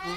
Hi 0.00 0.14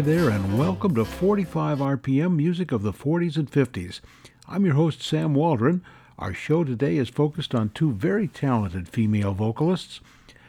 there, 0.00 0.30
and 0.30 0.58
welcome 0.58 0.96
to 0.96 1.04
45 1.04 1.78
RPM 1.78 2.34
Music 2.34 2.72
of 2.72 2.82
the 2.82 2.92
40s 2.92 3.36
and 3.36 3.48
50s. 3.48 4.00
I'm 4.48 4.64
your 4.64 4.74
host, 4.74 5.00
Sam 5.00 5.34
Waldron. 5.34 5.84
Our 6.18 6.34
show 6.34 6.64
today 6.64 6.96
is 6.96 7.08
focused 7.08 7.54
on 7.54 7.70
two 7.70 7.92
very 7.92 8.26
talented 8.26 8.88
female 8.88 9.32
vocalists. 9.32 10.00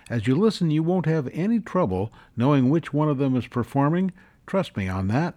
As 0.10 0.26
you 0.26 0.36
listen, 0.36 0.72
you 0.72 0.82
won't 0.82 1.06
have 1.06 1.30
any 1.34 1.60
trouble 1.60 2.12
knowing 2.36 2.72
which 2.72 2.92
one 2.92 3.10
of 3.10 3.20
them 3.20 3.36
is 3.36 3.46
performing. 3.46 4.12
Trust 4.48 4.76
me 4.76 4.88
on 4.88 5.08
that. 5.10 5.36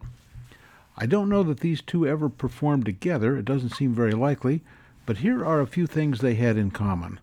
I 0.97 1.07
don't 1.07 1.29
know 1.29 1.43
that 1.43 1.61
these 1.61 1.83
two 1.83 2.07
ever 2.07 2.29
performed 2.29 2.85
together, 2.85 3.37
it 3.37 3.45
doesn't 3.45 3.71
seem 3.71 3.95
very 3.95 4.13
likely, 4.13 4.63
but 5.07 5.19
here 5.19 5.45
are 5.45 5.61
a 5.61 5.67
few 5.67 5.87
things 5.87 6.21
they 6.21 6.35
had 6.35 6.57
in 6.57 6.71
common. 6.71 7.19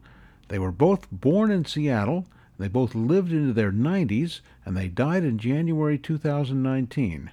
They 0.49 0.59
were 0.59 0.71
both 0.71 1.09
born 1.11 1.51
in 1.51 1.63
Seattle, 1.65 2.27
they 2.57 2.67
both 2.67 2.93
lived 2.93 3.31
into 3.31 3.53
their 3.53 3.71
90s, 3.71 4.41
and 4.65 4.75
they 4.75 4.87
died 4.87 5.23
in 5.23 5.37
January 5.37 5.97
2019. 5.97 7.31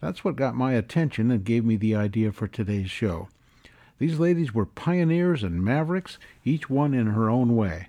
That's 0.00 0.22
what 0.22 0.36
got 0.36 0.54
my 0.54 0.74
attention 0.74 1.30
and 1.30 1.42
gave 1.42 1.64
me 1.64 1.76
the 1.76 1.96
idea 1.96 2.30
for 2.32 2.46
today's 2.46 2.90
show. 2.90 3.28
These 3.98 4.20
ladies 4.20 4.54
were 4.54 4.66
pioneers 4.66 5.42
and 5.42 5.64
mavericks, 5.64 6.18
each 6.44 6.70
one 6.70 6.94
in 6.94 7.08
her 7.08 7.28
own 7.28 7.56
way. 7.56 7.88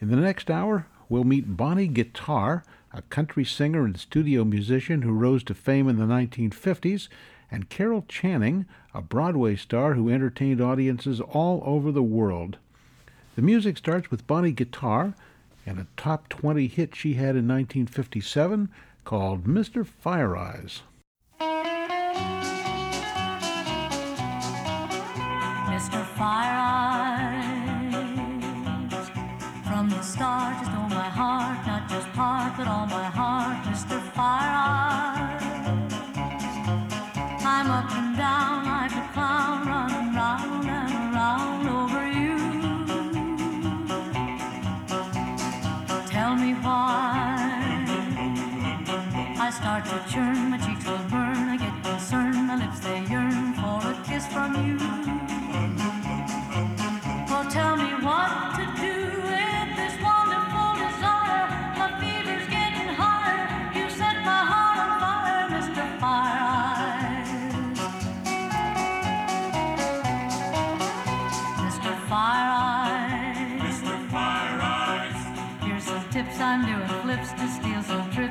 In 0.00 0.08
the 0.08 0.16
next 0.16 0.50
hour, 0.50 0.86
we'll 1.08 1.24
meet 1.24 1.56
Bonnie 1.56 1.86
Guitar, 1.86 2.64
a 2.92 3.02
country 3.02 3.44
singer 3.44 3.84
and 3.84 3.98
studio 3.98 4.44
musician 4.44 5.02
who 5.02 5.12
rose 5.12 5.44
to 5.44 5.54
fame 5.54 5.88
in 5.88 5.96
the 5.96 6.04
1950s, 6.04 7.08
and 7.50 7.68
Carol 7.68 8.04
Channing, 8.08 8.66
a 8.94 9.02
Broadway 9.02 9.56
star 9.56 9.94
who 9.94 10.08
entertained 10.08 10.60
audiences 10.60 11.20
all 11.20 11.62
over 11.64 11.92
the 11.92 12.02
world. 12.02 12.58
The 13.36 13.42
music 13.42 13.78
starts 13.78 14.10
with 14.10 14.26
Bonnie 14.26 14.52
Guitar 14.52 15.14
and 15.66 15.78
a 15.78 15.86
top 15.96 16.28
20 16.28 16.66
hit 16.66 16.94
she 16.94 17.14
had 17.14 17.36
in 17.36 17.46
1957 17.48 18.68
called 19.04 19.44
Mr. 19.44 19.86
Fire 19.86 20.36
Eyes. 20.36 20.82
Mr. 25.68 26.04
Fire 26.16 26.58
Eyes, 26.58 27.94
from 29.66 29.88
the 29.88 30.02
start 30.02 30.69
all 32.80 32.86
my 32.86 33.04
heart, 33.04 33.19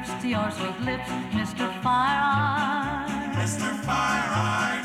trips 0.09 0.21
to 0.21 0.29
your 0.29 0.51
sweet 0.51 0.79
lips, 0.81 1.09
Mr. 1.31 1.81
Fire. 1.81 3.05
Mr. 3.33 3.75
Fire 3.83 4.78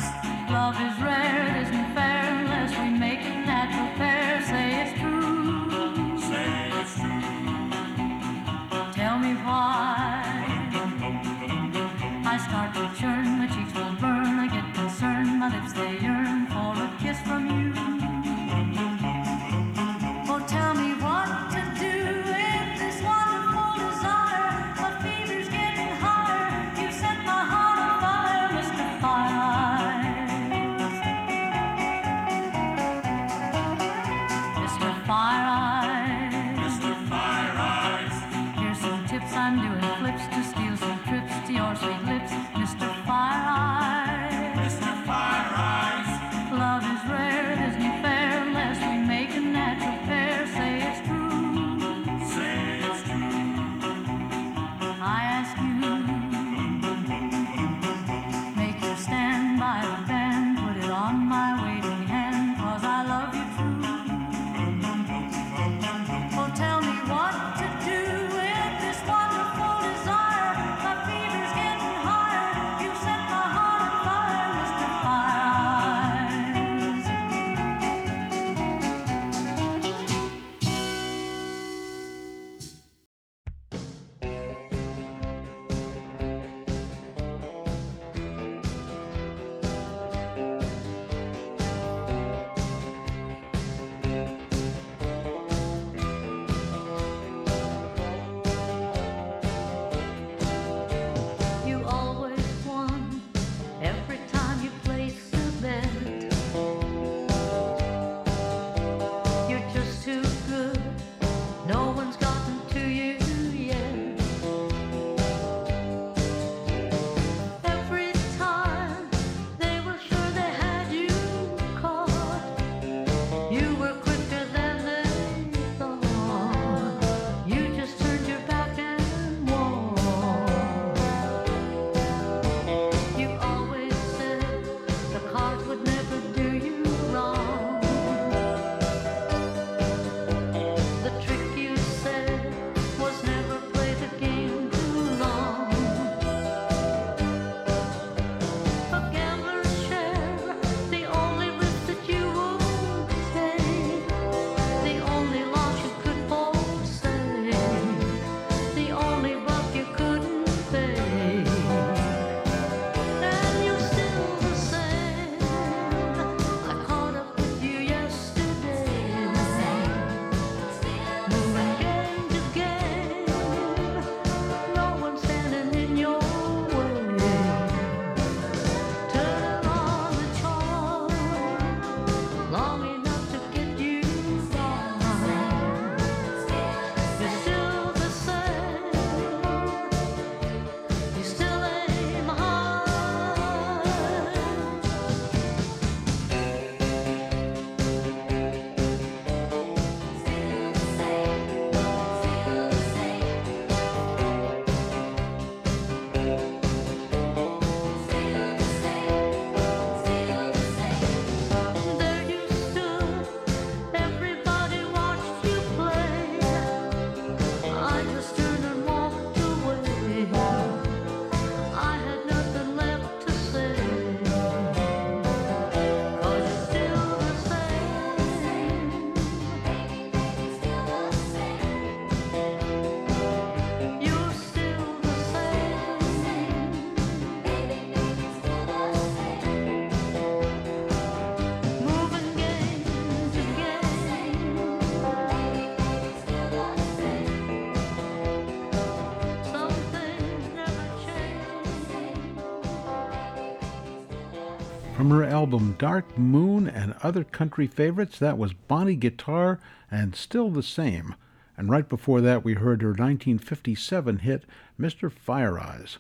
From 255.05 255.11
her 255.11 255.25
album 255.25 255.77
Dark 255.79 256.17
Moon 256.17 256.67
and 256.67 256.95
Other 257.03 257.25
Country 257.25 257.67
Favorites, 257.67 258.19
that 258.21 258.39
was 258.39 258.55
Bonnie 258.55 258.97
Guitar 258.97 259.61
and 259.91 260.17
Still 260.17 260.49
the 260.49 260.63
Same. 260.63 261.15
And 261.59 261.69
right 261.69 261.87
before 261.87 262.23
that, 262.23 262.43
we 262.43 262.55
heard 262.55 262.81
her 262.81 262.89
1957 262.89 264.21
hit, 264.21 264.45
Mr. 264.81 265.13
Fire 265.13 265.61
Eyes. 265.61 265.99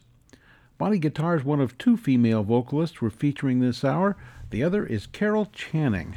Bonnie 0.79 0.99
Guitar 0.99 1.37
is 1.37 1.45
one 1.45 1.61
of 1.61 1.77
two 1.77 1.99
female 1.99 2.45
vocalists 2.45 3.03
we're 3.03 3.11
featuring 3.11 3.61
this 3.61 3.85
hour. 3.85 4.17
The 4.49 4.63
other 4.63 4.87
is 4.87 5.07
Carol 5.07 5.51
Channing. 5.53 6.17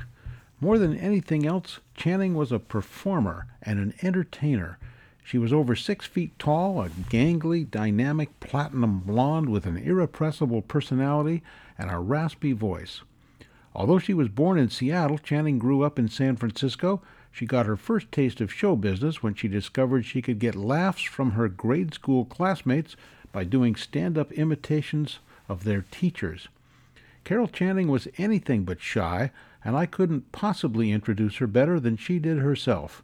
More 0.61 0.77
than 0.77 0.95
anything 0.95 1.45
else, 1.45 1.81
Channing 1.93 2.35
was 2.35 2.53
a 2.53 2.57
performer 2.57 3.47
and 3.61 3.79
an 3.79 3.95
entertainer. 4.01 4.79
She 5.25 5.37
was 5.37 5.51
over 5.51 5.75
six 5.75 6.05
feet 6.05 6.39
tall, 6.39 6.81
a 6.81 6.87
gangly, 6.87 7.69
dynamic 7.69 8.39
platinum 8.39 8.99
blonde 8.99 9.49
with 9.49 9.65
an 9.65 9.75
irrepressible 9.75 10.61
personality 10.61 11.43
and 11.77 11.91
a 11.91 11.99
raspy 11.99 12.53
voice. 12.53 13.01
Although 13.75 13.99
she 13.99 14.13
was 14.13 14.29
born 14.29 14.57
in 14.57 14.69
Seattle, 14.69 15.19
Channing 15.19 15.59
grew 15.59 15.83
up 15.83 15.99
in 15.99 16.09
San 16.09 16.35
Francisco. 16.35 17.01
She 17.31 17.45
got 17.45 17.67
her 17.67 17.77
first 17.77 18.11
taste 18.11 18.41
of 18.41 18.51
show 18.51 18.75
business 18.75 19.21
when 19.21 19.35
she 19.35 19.47
discovered 19.47 20.03
she 20.03 20.21
could 20.21 20.39
get 20.39 20.55
laughs 20.55 21.03
from 21.03 21.31
her 21.31 21.47
grade 21.47 21.93
school 21.93 22.25
classmates 22.25 22.95
by 23.31 23.43
doing 23.43 23.75
stand 23.75 24.17
up 24.17 24.31
imitations 24.31 25.19
of 25.47 25.63
their 25.63 25.85
teachers. 25.91 26.47
Carol 27.23 27.47
Channing 27.47 27.87
was 27.87 28.07
anything 28.17 28.63
but 28.63 28.81
shy, 28.81 29.31
and 29.63 29.75
I 29.75 29.85
couldn't 29.85 30.31
possibly 30.31 30.91
introduce 30.91 31.37
her 31.37 31.45
better 31.45 31.79
than 31.79 31.97
she 31.97 32.19
did 32.19 32.37
herself. 32.37 33.03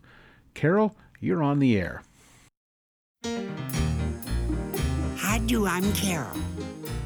Carol, 0.53 0.95
you're 1.19 1.43
on 1.43 1.59
the 1.59 1.77
air. 1.77 2.01
Hi, 5.17 5.39
do 5.45 5.67
I'm 5.67 5.91
Carol. 5.93 6.37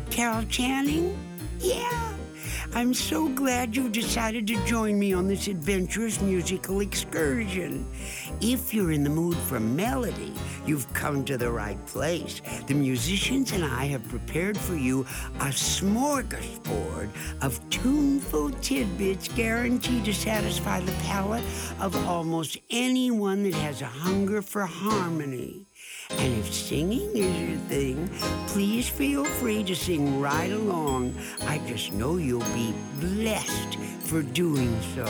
Carol 0.10 0.44
Channing? 0.46 1.27
Yeah. 1.60 2.18
I'm 2.74 2.94
so 2.94 3.30
glad 3.30 3.76
you 3.76 3.90
decided 3.90 4.46
to 4.48 4.66
join 4.66 5.00
me 5.00 5.14
on 5.14 5.28
this 5.28 5.48
adventurous 5.48 6.22
musical 6.22 6.82
excursion. 6.82 7.88
If 8.42 8.74
you're 8.74 8.92
in 8.92 9.04
the 9.04 9.10
mood 9.10 9.38
for 9.38 9.60
melody, 9.60 10.34
you've 10.66 10.92
come 10.94 11.24
to 11.26 11.38
the 11.38 11.50
right 11.50 11.84
place. 11.88 12.42
The 12.68 12.74
musicians 12.74 13.52
and 13.54 13.64
I 13.64 13.86
have 13.86 14.08
prepared 14.10 14.58
for 14.58 14.76
you 14.76 15.02
a 15.40 15.46
smorgasbord 15.48 17.10
of 17.42 17.70
tuneful 17.70 18.52
tidbits 18.52 19.30
guaranteed 19.30 20.06
to 20.06 20.14
satisfy 20.14 20.82
the 20.82 20.92
palate 21.04 21.44
of 21.80 21.96
almost 22.08 22.58
anyone 22.70 23.44
that 23.44 23.56
has 23.56 23.82
a 23.82 23.86
hunger 23.86 24.42
for 24.42 24.66
harmony. 24.66 25.67
And 26.10 26.38
if 26.38 26.54
singing 26.54 27.16
is 27.16 27.50
your 27.50 27.58
thing, 27.68 28.10
please 28.48 28.88
feel 28.88 29.26
free 29.26 29.64
to 29.66 29.76
sing 29.76 30.20
right 30.22 30.52
along. 30.52 31.16
I 31.42 31.58
just 31.68 31.92
know 31.94 32.18
you'll 32.18 32.54
be 32.54 32.74
blessed 33.00 33.76
for 34.00 34.22
doing 34.22 34.80
so. 34.96 35.06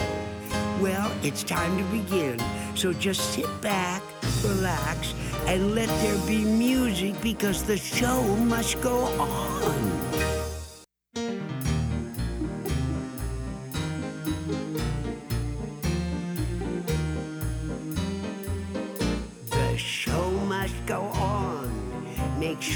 Well, 0.81 1.11
it's 1.21 1.43
time 1.43 1.77
to 1.77 1.83
begin. 1.91 2.39
So 2.75 2.93
just 2.93 3.33
sit 3.33 3.49
back, 3.61 4.01
relax, 4.43 5.13
and 5.45 5.75
let 5.75 5.89
there 6.01 6.17
be 6.27 6.43
music 6.43 7.19
because 7.21 7.63
the 7.63 7.77
show 7.77 8.23
must 8.37 8.81
go 8.81 9.05
on. 9.19 10.06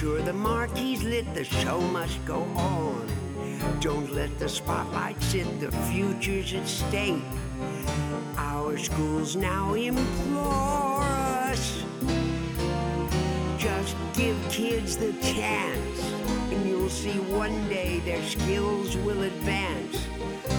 Sure 0.02 0.22
the 0.24 0.34
marquee's 0.34 1.04
lit, 1.04 1.32
the 1.36 1.44
show 1.44 1.80
must 1.80 2.26
go 2.26 2.42
on. 2.58 3.08
Don't 3.82 4.12
let 4.12 4.36
the 4.40 4.50
spotlight 4.50 5.22
sit, 5.22 5.60
the 5.60 5.72
future's 5.94 6.56
at 6.56 6.68
stake. 6.68 7.22
Our 8.36 8.80
schools 8.80 9.36
now 9.36 9.76
implore 9.76 11.04
us. 11.04 11.84
Just 13.60 13.96
give 14.16 14.36
kids 14.50 14.98
the 14.98 15.14
chance, 15.22 16.00
and 16.50 16.68
you'll 16.68 16.90
see 16.90 17.20
one 17.30 17.70
day 17.70 18.00
their 18.00 18.24
skills 18.24 18.98
will 18.98 19.22
advance. 19.22 20.08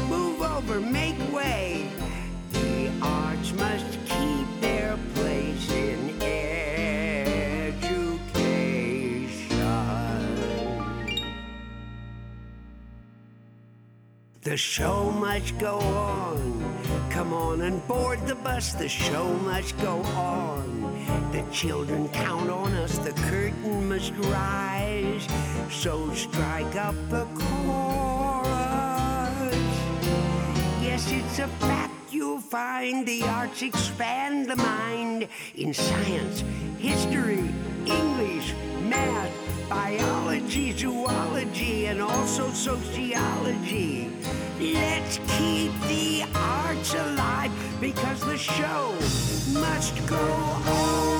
Move 0.08 0.40
over, 0.40 0.80
make 0.80 1.18
way. 1.32 1.90
The 2.52 2.92
arts 3.02 3.52
must 3.54 3.91
The 14.52 14.58
show 14.58 15.10
must 15.12 15.56
go 15.56 15.78
on. 15.78 17.08
Come 17.08 17.32
on 17.32 17.62
and 17.62 17.80
board 17.88 18.20
the 18.26 18.34
bus. 18.34 18.74
The 18.74 18.86
show 18.86 19.32
must 19.38 19.78
go 19.78 20.02
on. 20.12 20.92
The 21.32 21.42
children 21.50 22.06
count 22.10 22.50
on 22.50 22.74
us. 22.74 22.98
The 22.98 23.12
curtain 23.12 23.88
must 23.88 24.12
rise. 24.14 25.26
So 25.70 26.12
strike 26.12 26.76
up 26.76 26.94
a 27.12 27.26
chorus. 27.34 28.44
Yes, 30.82 31.10
it's 31.10 31.38
a 31.38 31.48
fact 31.48 32.12
you'll 32.12 32.38
find 32.38 33.06
the 33.06 33.22
arts 33.22 33.62
expand 33.62 34.50
the 34.50 34.56
mind 34.56 35.28
in 35.54 35.72
science, 35.72 36.44
history, 36.78 37.48
English, 38.00 38.54
math, 38.82 39.32
biology, 39.68 40.72
zoology, 40.76 41.86
and 41.86 42.00
also 42.00 42.50
sociology. 42.50 44.10
Let's 44.60 45.18
keep 45.38 45.72
the 45.88 46.24
arts 46.34 46.94
alive 46.94 47.52
because 47.80 48.20
the 48.20 48.36
show 48.36 48.94
must 49.60 49.94
go 50.06 50.16
on. 50.16 51.11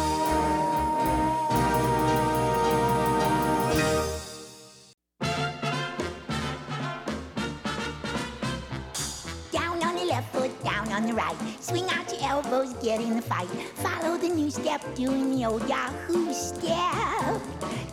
Right. 11.34 11.62
Swing 11.62 11.88
out 11.90 12.10
your 12.12 12.30
elbows, 12.30 12.72
get 12.82 13.00
in 13.00 13.16
the 13.16 13.22
fight. 13.22 13.48
Follow 13.76 14.16
the 14.16 14.28
new 14.28 14.50
step, 14.50 14.82
doing 14.94 15.36
the 15.36 15.44
old 15.46 15.66
Yahoo 15.68 16.32
step. 16.32 17.40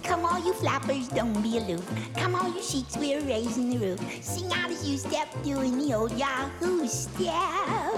Come 0.03 0.25
all 0.25 0.43
you 0.43 0.53
flappers, 0.53 1.07
don't 1.09 1.41
be 1.41 1.57
aloof. 1.57 1.87
Come 2.15 2.35
all 2.35 2.49
you 2.53 2.61
sheiks, 2.61 2.97
we're 2.97 3.21
raising 3.21 3.69
the 3.69 3.77
roof. 3.77 4.23
Sing 4.23 4.51
out 4.53 4.71
as 4.71 4.87
you 4.87 4.97
step, 4.97 5.27
doing 5.43 5.77
the 5.77 5.93
old 5.93 6.11
Yahoo 6.17 6.87
step. 6.87 7.93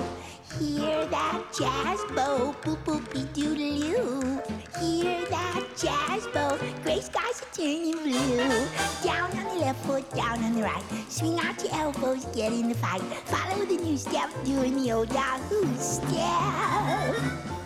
Hear 0.59 1.05
that 1.05 1.43
jazz 1.57 1.99
bow, 2.13 2.53
boop 2.61 2.83
boopy 2.83 3.25
doodaloo. 3.33 4.41
Hear 4.79 5.25
that 5.29 5.63
jazz 5.77 6.27
bow, 6.33 6.57
gray 6.83 6.99
skies 6.99 7.41
are 7.41 7.55
turning 7.55 7.93
blue. 8.03 8.67
Down 9.01 9.31
on 9.37 9.45
the 9.55 9.61
left 9.61 9.85
foot, 9.85 10.09
down 10.13 10.43
on 10.43 10.55
the 10.55 10.63
right. 10.63 10.83
Swing 11.07 11.39
out 11.39 11.63
your 11.63 11.73
elbows, 11.73 12.25
get 12.35 12.51
in 12.51 12.67
the 12.67 12.75
fight. 12.75 13.01
Follow 13.25 13.65
the 13.65 13.77
new 13.77 13.97
step, 13.97 14.29
doing 14.43 14.83
the 14.83 14.91
old 14.91 15.11
Yahoo 15.13 15.73
step. 15.77 17.60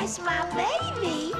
That's 0.00 0.18
my 0.20 0.40
baby. 0.56 1.32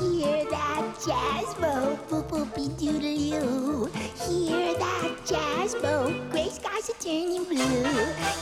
Hear 0.00 0.44
that 0.50 0.94
jazz 1.04 1.54
bow, 1.60 1.98
boop 2.08 2.28
boopy 2.30 2.68
doodaloo. 2.78 3.94
Hear 4.26 4.74
that 4.78 5.26
jazz 5.26 5.74
bow, 5.74 6.08
gray 6.30 6.48
skies 6.48 6.88
are 6.88 6.98
turning 7.00 7.44
blue. 7.44 7.82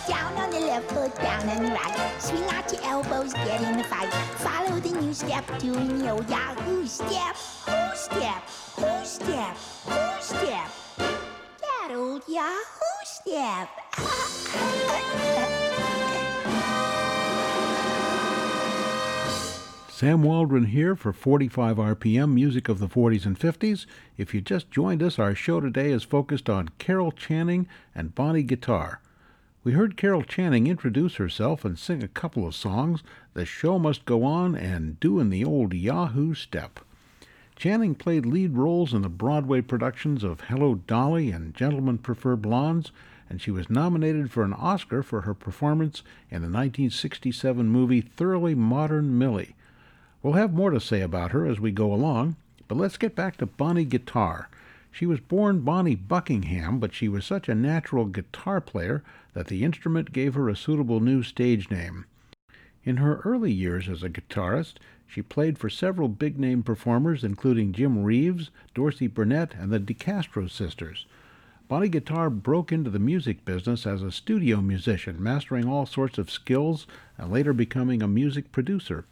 Down 0.06 0.34
on 0.36 0.50
the 0.50 0.60
left 0.60 0.88
foot, 0.92 1.14
down 1.16 1.48
on 1.48 1.64
the 1.64 1.70
right. 1.70 2.14
Swing 2.20 2.44
out 2.44 2.72
your 2.72 2.82
elbows, 2.84 3.32
get 3.32 3.60
in 3.60 3.78
the 3.78 3.84
fight. 3.84 4.12
Follow 4.38 4.78
the 4.78 4.92
new 5.00 5.12
step, 5.12 5.44
doing 5.58 6.06
old 6.06 6.30
Yahoo 6.30 6.86
step? 6.86 7.36
Sam 20.02 20.24
Waldron 20.24 20.64
here 20.64 20.96
for 20.96 21.12
45 21.12 21.76
RPM 21.76 22.32
music 22.32 22.68
of 22.68 22.80
the 22.80 22.88
40s 22.88 23.24
and 23.24 23.38
50s. 23.38 23.86
If 24.16 24.34
you 24.34 24.40
just 24.40 24.68
joined 24.68 25.00
us, 25.00 25.16
our 25.16 25.32
show 25.32 25.60
today 25.60 25.92
is 25.92 26.02
focused 26.02 26.50
on 26.50 26.70
Carol 26.78 27.12
Channing 27.12 27.68
and 27.94 28.12
Bonnie 28.12 28.42
Guitar. 28.42 29.00
We 29.62 29.74
heard 29.74 29.96
Carol 29.96 30.24
Channing 30.24 30.66
introduce 30.66 31.14
herself 31.14 31.64
and 31.64 31.78
sing 31.78 32.02
a 32.02 32.08
couple 32.08 32.44
of 32.44 32.56
songs, 32.56 33.04
The 33.34 33.46
Show 33.46 33.78
Must 33.78 34.04
Go 34.04 34.24
On 34.24 34.56
and 34.56 34.98
Doin' 34.98 35.30
the 35.30 35.44
Old 35.44 35.72
Yahoo 35.72 36.34
Step. 36.34 36.80
Channing 37.54 37.94
played 37.94 38.26
lead 38.26 38.56
roles 38.56 38.92
in 38.92 39.02
the 39.02 39.08
Broadway 39.08 39.60
productions 39.60 40.24
of 40.24 40.40
Hello 40.40 40.74
Dolly 40.74 41.30
and 41.30 41.54
Gentlemen 41.54 41.98
Prefer 41.98 42.34
Blondes, 42.34 42.90
and 43.30 43.40
she 43.40 43.52
was 43.52 43.70
nominated 43.70 44.32
for 44.32 44.42
an 44.42 44.52
Oscar 44.52 45.04
for 45.04 45.20
her 45.20 45.32
performance 45.32 46.02
in 46.28 46.42
the 46.42 46.48
1967 46.48 47.68
movie 47.68 48.00
Thoroughly 48.00 48.56
Modern 48.56 49.16
Millie. 49.16 49.54
We'll 50.22 50.34
have 50.34 50.54
more 50.54 50.70
to 50.70 50.80
say 50.80 51.00
about 51.00 51.32
her 51.32 51.46
as 51.46 51.58
we 51.58 51.72
go 51.72 51.92
along, 51.92 52.36
but 52.68 52.78
let's 52.78 52.96
get 52.96 53.16
back 53.16 53.36
to 53.38 53.46
Bonnie 53.46 53.84
Guitar. 53.84 54.48
She 54.92 55.04
was 55.04 55.18
born 55.18 55.60
Bonnie 55.60 55.96
Buckingham, 55.96 56.78
but 56.78 56.94
she 56.94 57.08
was 57.08 57.24
such 57.24 57.48
a 57.48 57.56
natural 57.56 58.04
guitar 58.04 58.60
player 58.60 59.02
that 59.34 59.48
the 59.48 59.64
instrument 59.64 60.12
gave 60.12 60.34
her 60.34 60.48
a 60.48 60.54
suitable 60.54 61.00
new 61.00 61.22
stage 61.22 61.70
name. 61.70 62.04
In 62.84 62.98
her 62.98 63.20
early 63.24 63.50
years 63.50 63.88
as 63.88 64.02
a 64.02 64.10
guitarist, 64.10 64.74
she 65.06 65.22
played 65.22 65.58
for 65.58 65.68
several 65.68 66.08
big 66.08 66.38
name 66.38 66.62
performers, 66.62 67.24
including 67.24 67.72
Jim 67.72 68.04
Reeves, 68.04 68.50
Dorsey 68.74 69.08
Burnette, 69.08 69.60
and 69.60 69.72
the 69.72 69.80
DeCastro 69.80 70.48
sisters. 70.48 71.04
Bonnie 71.68 71.88
Guitar 71.88 72.30
broke 72.30 72.70
into 72.70 72.90
the 72.90 72.98
music 72.98 73.44
business 73.44 73.86
as 73.86 74.02
a 74.02 74.12
studio 74.12 74.60
musician, 74.60 75.22
mastering 75.22 75.66
all 75.66 75.86
sorts 75.86 76.18
of 76.18 76.30
skills 76.30 76.86
and 77.18 77.32
later 77.32 77.52
becoming 77.52 78.02
a 78.02 78.08
music 78.08 78.52
producer. 78.52 79.04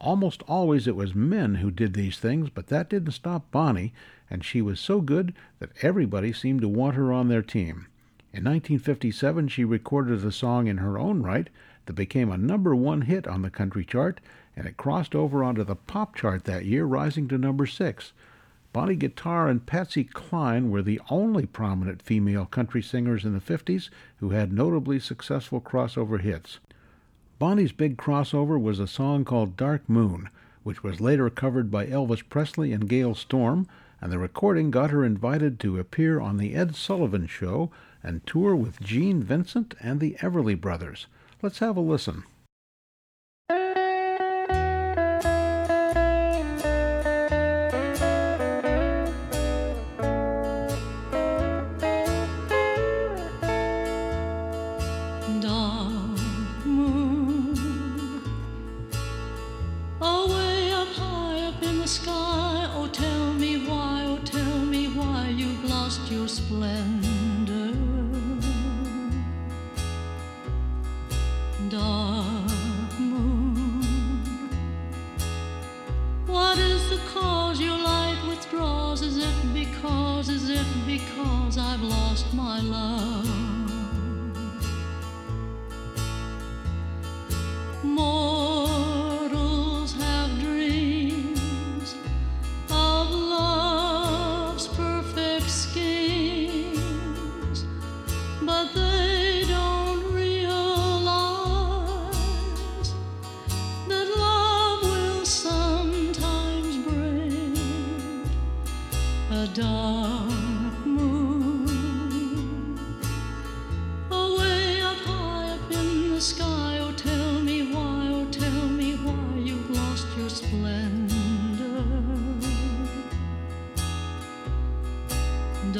Almost 0.00 0.42
always 0.48 0.86
it 0.86 0.96
was 0.96 1.14
men 1.14 1.56
who 1.56 1.70
did 1.70 1.92
these 1.92 2.18
things, 2.18 2.48
but 2.48 2.68
that 2.68 2.88
didn't 2.88 3.12
stop 3.12 3.50
Bonnie, 3.50 3.92
and 4.30 4.42
she 4.42 4.62
was 4.62 4.80
so 4.80 5.02
good 5.02 5.34
that 5.58 5.72
everybody 5.82 6.32
seemed 6.32 6.62
to 6.62 6.68
want 6.68 6.96
her 6.96 7.12
on 7.12 7.28
their 7.28 7.42
team. 7.42 7.86
In 8.32 8.44
1957, 8.44 9.48
she 9.48 9.64
recorded 9.64 10.24
a 10.24 10.32
song 10.32 10.68
in 10.68 10.78
her 10.78 10.98
own 10.98 11.22
right 11.22 11.50
that 11.84 11.92
became 11.92 12.30
a 12.30 12.38
number 12.38 12.74
one 12.74 13.02
hit 13.02 13.26
on 13.26 13.42
the 13.42 13.50
country 13.50 13.84
chart, 13.84 14.20
and 14.56 14.66
it 14.66 14.78
crossed 14.78 15.14
over 15.14 15.44
onto 15.44 15.64
the 15.64 15.76
pop 15.76 16.14
chart 16.14 16.44
that 16.44 16.64
year, 16.64 16.86
rising 16.86 17.28
to 17.28 17.36
number 17.36 17.66
six. 17.66 18.14
Bonnie 18.72 18.96
Guitar 18.96 19.48
and 19.48 19.66
Patsy 19.66 20.04
Cline 20.04 20.70
were 20.70 20.80
the 20.80 21.00
only 21.10 21.44
prominent 21.44 22.00
female 22.00 22.46
country 22.46 22.82
singers 22.82 23.24
in 23.24 23.34
the 23.34 23.40
50s 23.40 23.90
who 24.20 24.30
had 24.30 24.52
notably 24.52 24.98
successful 24.98 25.60
crossover 25.60 26.20
hits. 26.20 26.58
Bonnie's 27.40 27.72
big 27.72 27.96
crossover 27.96 28.60
was 28.60 28.78
a 28.78 28.86
song 28.86 29.24
called 29.24 29.56
Dark 29.56 29.88
Moon, 29.88 30.28
which 30.62 30.82
was 30.82 31.00
later 31.00 31.30
covered 31.30 31.70
by 31.70 31.86
Elvis 31.86 32.22
Presley 32.28 32.70
and 32.70 32.86
Gale 32.86 33.14
Storm, 33.14 33.66
and 33.98 34.12
the 34.12 34.18
recording 34.18 34.70
got 34.70 34.90
her 34.90 35.06
invited 35.06 35.58
to 35.60 35.78
appear 35.78 36.20
on 36.20 36.36
The 36.36 36.54
Ed 36.54 36.76
Sullivan 36.76 37.26
Show 37.26 37.70
and 38.02 38.26
tour 38.26 38.54
with 38.54 38.82
Gene 38.82 39.22
Vincent 39.22 39.74
and 39.80 40.00
the 40.00 40.18
Everly 40.20 40.54
Brothers. 40.54 41.06
Let's 41.40 41.60
have 41.60 41.78
a 41.78 41.80
listen. 41.80 42.24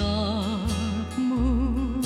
Dark 0.00 1.19
moon, 1.19 2.02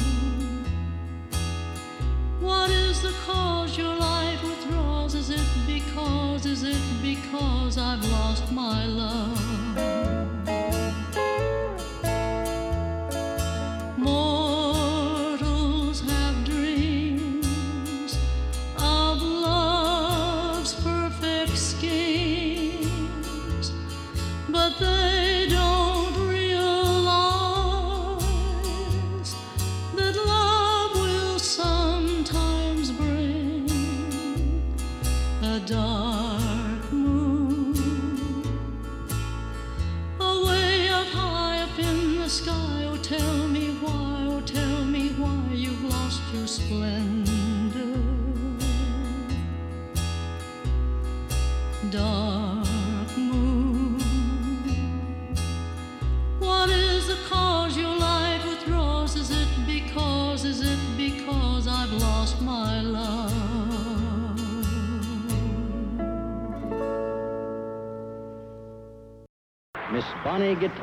what 2.41 2.69
is 2.71 3.03
the 3.03 3.13
cause 3.25 3.79
your 3.79 3.95
light 3.95 4.41
withdraws? 4.43 5.15
Is 5.15 5.31
it 5.31 5.47
because, 5.65 6.45
is 6.45 6.65
it 6.65 6.83
because 7.01 7.79
I've 7.79 8.05
lost 8.11 8.51
my 8.51 8.85
love? 8.87 9.54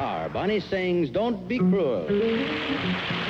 Bonnie 0.02 0.30
Bonnie 0.34 0.60
sings 0.60 1.12
Don't 1.12 1.48
Be 1.48 1.60
Cruel. 1.60 3.21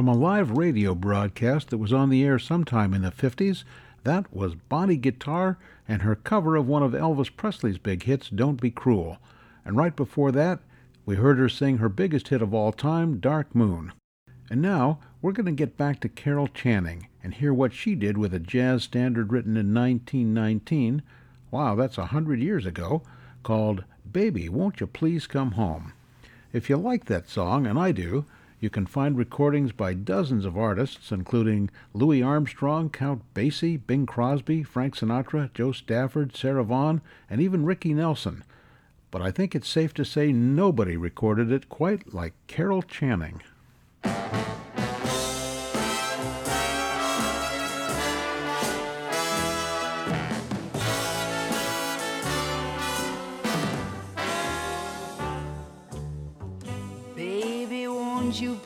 From 0.00 0.08
a 0.08 0.14
live 0.14 0.52
radio 0.52 0.94
broadcast 0.94 1.68
that 1.68 1.76
was 1.76 1.92
on 1.92 2.08
the 2.08 2.24
air 2.24 2.38
sometime 2.38 2.94
in 2.94 3.02
the 3.02 3.10
50s, 3.10 3.64
that 4.04 4.34
was 4.34 4.54
Bonnie 4.54 4.96
Guitar 4.96 5.58
and 5.86 6.00
her 6.00 6.14
cover 6.14 6.56
of 6.56 6.66
one 6.66 6.82
of 6.82 6.92
Elvis 6.92 7.28
Presley's 7.36 7.76
big 7.76 8.04
hits, 8.04 8.30
Don't 8.30 8.58
Be 8.58 8.70
Cruel. 8.70 9.18
And 9.62 9.76
right 9.76 9.94
before 9.94 10.32
that, 10.32 10.60
we 11.04 11.16
heard 11.16 11.36
her 11.36 11.50
sing 11.50 11.76
her 11.76 11.90
biggest 11.90 12.28
hit 12.28 12.40
of 12.40 12.54
all 12.54 12.72
time, 12.72 13.18
Dark 13.20 13.54
Moon. 13.54 13.92
And 14.48 14.62
now 14.62 15.00
we're 15.20 15.32
going 15.32 15.44
to 15.44 15.52
get 15.52 15.76
back 15.76 16.00
to 16.00 16.08
Carol 16.08 16.48
Channing 16.48 17.08
and 17.22 17.34
hear 17.34 17.52
what 17.52 17.74
she 17.74 17.94
did 17.94 18.16
with 18.16 18.32
a 18.32 18.40
jazz 18.40 18.84
standard 18.84 19.30
written 19.30 19.58
in 19.58 19.74
1919. 19.74 21.02
Wow, 21.50 21.74
that's 21.74 21.98
a 21.98 22.06
hundred 22.06 22.40
years 22.40 22.64
ago, 22.64 23.02
called 23.42 23.84
Baby, 24.10 24.48
Won't 24.48 24.80
You 24.80 24.86
Please 24.86 25.26
Come 25.26 25.52
Home. 25.52 25.92
If 26.54 26.70
you 26.70 26.78
like 26.78 27.04
that 27.04 27.28
song, 27.28 27.66
and 27.66 27.78
I 27.78 27.92
do, 27.92 28.24
you 28.60 28.68
can 28.68 28.86
find 28.86 29.16
recordings 29.16 29.72
by 29.72 29.94
dozens 29.94 30.44
of 30.44 30.56
artists, 30.56 31.10
including 31.10 31.70
Louis 31.94 32.22
Armstrong, 32.22 32.90
Count 32.90 33.22
Basie, 33.34 33.80
Bing 33.86 34.04
Crosby, 34.04 34.62
Frank 34.62 34.94
Sinatra, 34.94 35.52
Jo 35.54 35.72
Stafford, 35.72 36.36
Sarah 36.36 36.64
Vaughan, 36.64 37.00
and 37.30 37.40
even 37.40 37.64
Ricky 37.64 37.94
Nelson. 37.94 38.44
But 39.10 39.22
I 39.22 39.30
think 39.30 39.54
it's 39.54 39.68
safe 39.68 39.94
to 39.94 40.04
say 40.04 40.30
nobody 40.30 40.96
recorded 40.96 41.50
it 41.50 41.68
quite 41.70 42.12
like 42.14 42.34
Carol 42.46 42.82
Channing. 42.82 43.42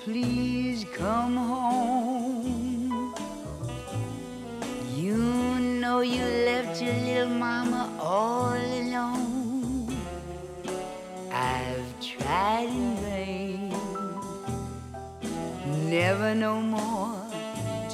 Please 0.04 0.84
come 0.92 1.34
home? 1.34 3.14
You 4.94 5.16
know 5.80 6.00
you 6.02 6.22
left 6.44 6.82
your 6.82 6.92
little 6.92 7.30
mama 7.30 7.90
all 7.98 8.52
alone. 8.52 9.96
I've 11.32 11.88
tried 12.00 12.68
in 12.68 12.96
vain, 12.96 13.74
never 15.88 16.34
no 16.34 16.60
more 16.60 17.16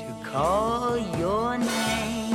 to 0.00 0.06
call 0.24 0.98
your 1.16 1.58
name. 1.58 2.34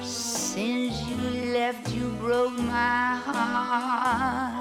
Since 0.00 1.02
you 1.08 1.16
left, 1.58 1.90
you 1.90 2.08
broke 2.20 2.56
my 2.56 3.16
heart 3.26 4.57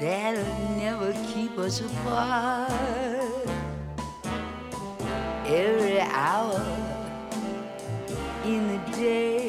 that'll 0.00 0.76
never 0.76 1.12
keep 1.32 1.58
us 1.58 1.80
apart. 1.80 2.70
Every 5.46 6.00
hour 6.00 6.62
in 8.44 8.68
the 8.68 8.96
day, 8.96 9.47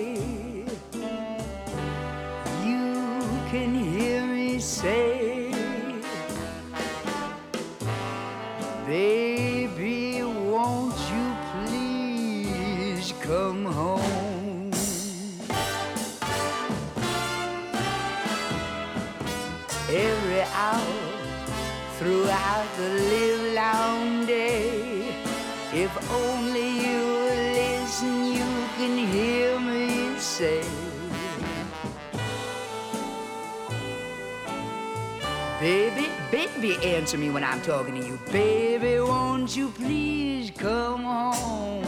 baby, 36.60 36.76
answer 36.86 37.17
me 37.17 37.30
when 37.30 37.43
I'm 37.43 37.62
talking 37.62 37.95
to 38.00 38.06
you. 38.06 38.19
Baby, 38.32 39.00
won't 39.00 39.56
you 39.56 39.69
please 39.69 40.52
come 40.52 41.04
home? 41.04 41.84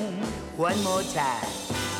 One 0.56 0.82
more 0.84 1.04
time. 1.04 1.46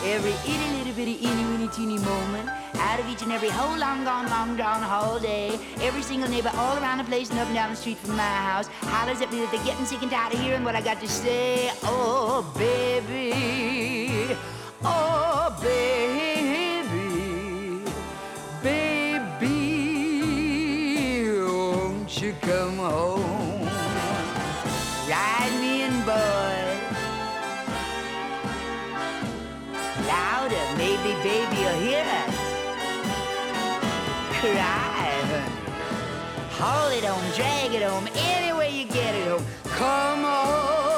Every 0.04 0.32
itty 0.52 0.78
little 0.78 0.94
bitty 0.94 1.16
itty 1.16 1.46
weeny 1.46 1.68
teeny 1.68 1.98
moment 2.00 2.50
out 2.76 3.00
of 3.00 3.08
each 3.10 3.22
and 3.22 3.32
every 3.32 3.50
whole 3.50 3.78
long 3.78 4.04
gone 4.04 4.30
long 4.30 4.56
drawn 4.56 4.82
whole 4.82 5.20
day. 5.20 5.60
Every 5.82 6.02
single 6.02 6.30
neighbor 6.30 6.52
all 6.56 6.78
around 6.78 7.00
the 7.00 7.04
place 7.04 7.30
and 7.30 7.40
up 7.40 7.48
and 7.48 7.56
down 7.56 7.72
the 7.72 7.76
street 7.76 7.98
from 7.98 8.16
my 8.16 8.24
house 8.24 8.68
hollers 8.68 9.22
at 9.22 9.32
me 9.32 9.40
that 9.42 9.52
they're 9.52 9.66
getting 9.66 9.86
sick 9.86 10.02
and 10.02 10.10
tired 10.10 10.34
of 10.34 10.40
hearing 10.40 10.64
what 10.64 10.76
I 10.76 10.82
got 10.82 11.00
to 11.02 11.08
say. 11.08 11.72
Oh 11.84 12.50
baby, 12.58 14.36
oh 14.84 15.56
baby, 15.62 16.01
come 22.52 22.78
home? 22.78 23.66
Ride 25.10 25.56
me 25.62 25.84
in, 25.84 25.96
boy. 26.06 26.62
louder, 30.08 30.66
maybe 30.78 31.12
baby 31.24 31.60
will 31.66 31.80
hear 31.86 32.06
us. 32.22 32.36
Cry, 34.40 35.12
honey. 35.32 35.52
Hold 36.60 36.94
it 36.98 37.06
home, 37.06 37.28
drag 37.36 37.74
it 37.74 37.84
home, 37.84 38.08
any 38.16 38.52
way 38.58 38.70
you 38.78 38.86
get 38.86 39.16
it 39.16 39.28
home. 39.28 39.46
Come 39.78 40.26
on. 40.26 40.91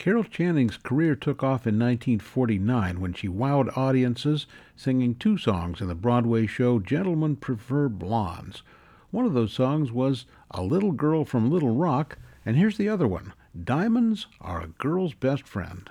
Carol 0.00 0.24
Channing's 0.24 0.78
career 0.78 1.14
took 1.14 1.42
off 1.42 1.66
in 1.66 1.78
1949 1.78 3.00
when 3.02 3.12
she 3.12 3.28
wowed 3.28 3.76
audiences 3.76 4.46
singing 4.74 5.14
two 5.14 5.36
songs 5.36 5.82
in 5.82 5.88
the 5.88 5.94
Broadway 5.94 6.46
show 6.46 6.78
Gentlemen 6.78 7.36
Prefer 7.36 7.90
Blondes. 7.90 8.62
One 9.10 9.26
of 9.26 9.34
those 9.34 9.52
songs 9.52 9.92
was 9.92 10.24
A 10.52 10.62
Little 10.62 10.92
Girl 10.92 11.26
from 11.26 11.50
Little 11.50 11.74
Rock, 11.74 12.16
and 12.46 12.56
here's 12.56 12.78
the 12.78 12.88
other 12.88 13.06
one 13.06 13.34
Diamonds 13.62 14.26
Are 14.40 14.62
a 14.62 14.68
Girl's 14.68 15.12
Best 15.12 15.46
Friend. 15.46 15.90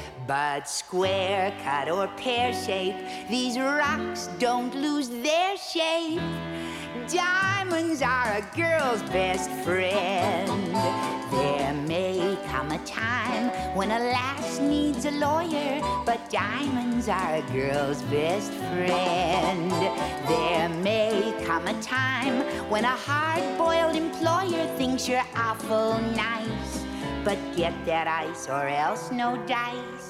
But 0.31 0.69
square 0.69 1.53
cut 1.61 1.89
or 1.89 2.07
pear 2.15 2.53
shape, 2.53 2.95
these 3.29 3.59
rocks 3.59 4.29
don't 4.39 4.73
lose 4.73 5.09
their 5.09 5.57
shape. 5.57 6.21
Diamonds 7.11 8.01
are 8.01 8.37
a 8.37 8.55
girl's 8.55 9.03
best 9.11 9.51
friend. 9.65 10.73
There 11.33 11.73
may 11.73 12.37
come 12.47 12.71
a 12.71 12.77
time 12.85 13.49
when 13.75 13.91
a 13.91 13.99
lass 13.99 14.59
needs 14.61 15.03
a 15.03 15.11
lawyer, 15.11 15.81
but 16.05 16.29
diamonds 16.29 17.09
are 17.09 17.35
a 17.35 17.41
girl's 17.51 18.01
best 18.03 18.53
friend. 18.53 19.69
There 20.29 20.69
may 20.69 21.33
come 21.45 21.67
a 21.67 21.81
time 21.81 22.39
when 22.69 22.85
a 22.85 22.95
hard 23.05 23.43
boiled 23.57 23.97
employer 23.97 24.65
thinks 24.77 25.09
you're 25.09 25.27
awful 25.35 25.99
nice, 26.15 26.85
but 27.25 27.37
get 27.57 27.73
that 27.85 28.07
ice 28.07 28.47
or 28.47 28.69
else 28.69 29.11
no 29.11 29.35
dice. 29.45 30.00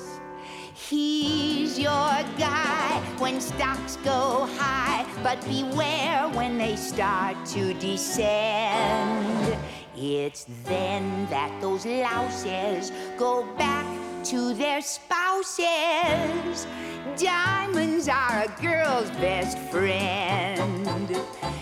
He's 0.92 1.80
your 1.80 2.12
guy 2.38 3.02
when 3.18 3.40
stocks 3.40 3.96
go 4.04 4.46
high, 4.58 5.06
but 5.24 5.40
beware 5.48 6.28
when 6.34 6.58
they 6.58 6.76
start 6.76 7.38
to 7.54 7.74
descend. 7.76 9.58
It's 9.96 10.46
then 10.66 11.28
that 11.30 11.62
those 11.62 11.86
louses 11.86 12.92
go 13.18 13.46
back 13.58 13.86
to 14.26 14.54
their 14.54 14.82
spouses. 14.82 16.68
Diamonds 17.16 18.10
are 18.10 18.44
a 18.44 18.62
girl's 18.62 19.12
best 19.12 19.58
friend. 19.72 21.16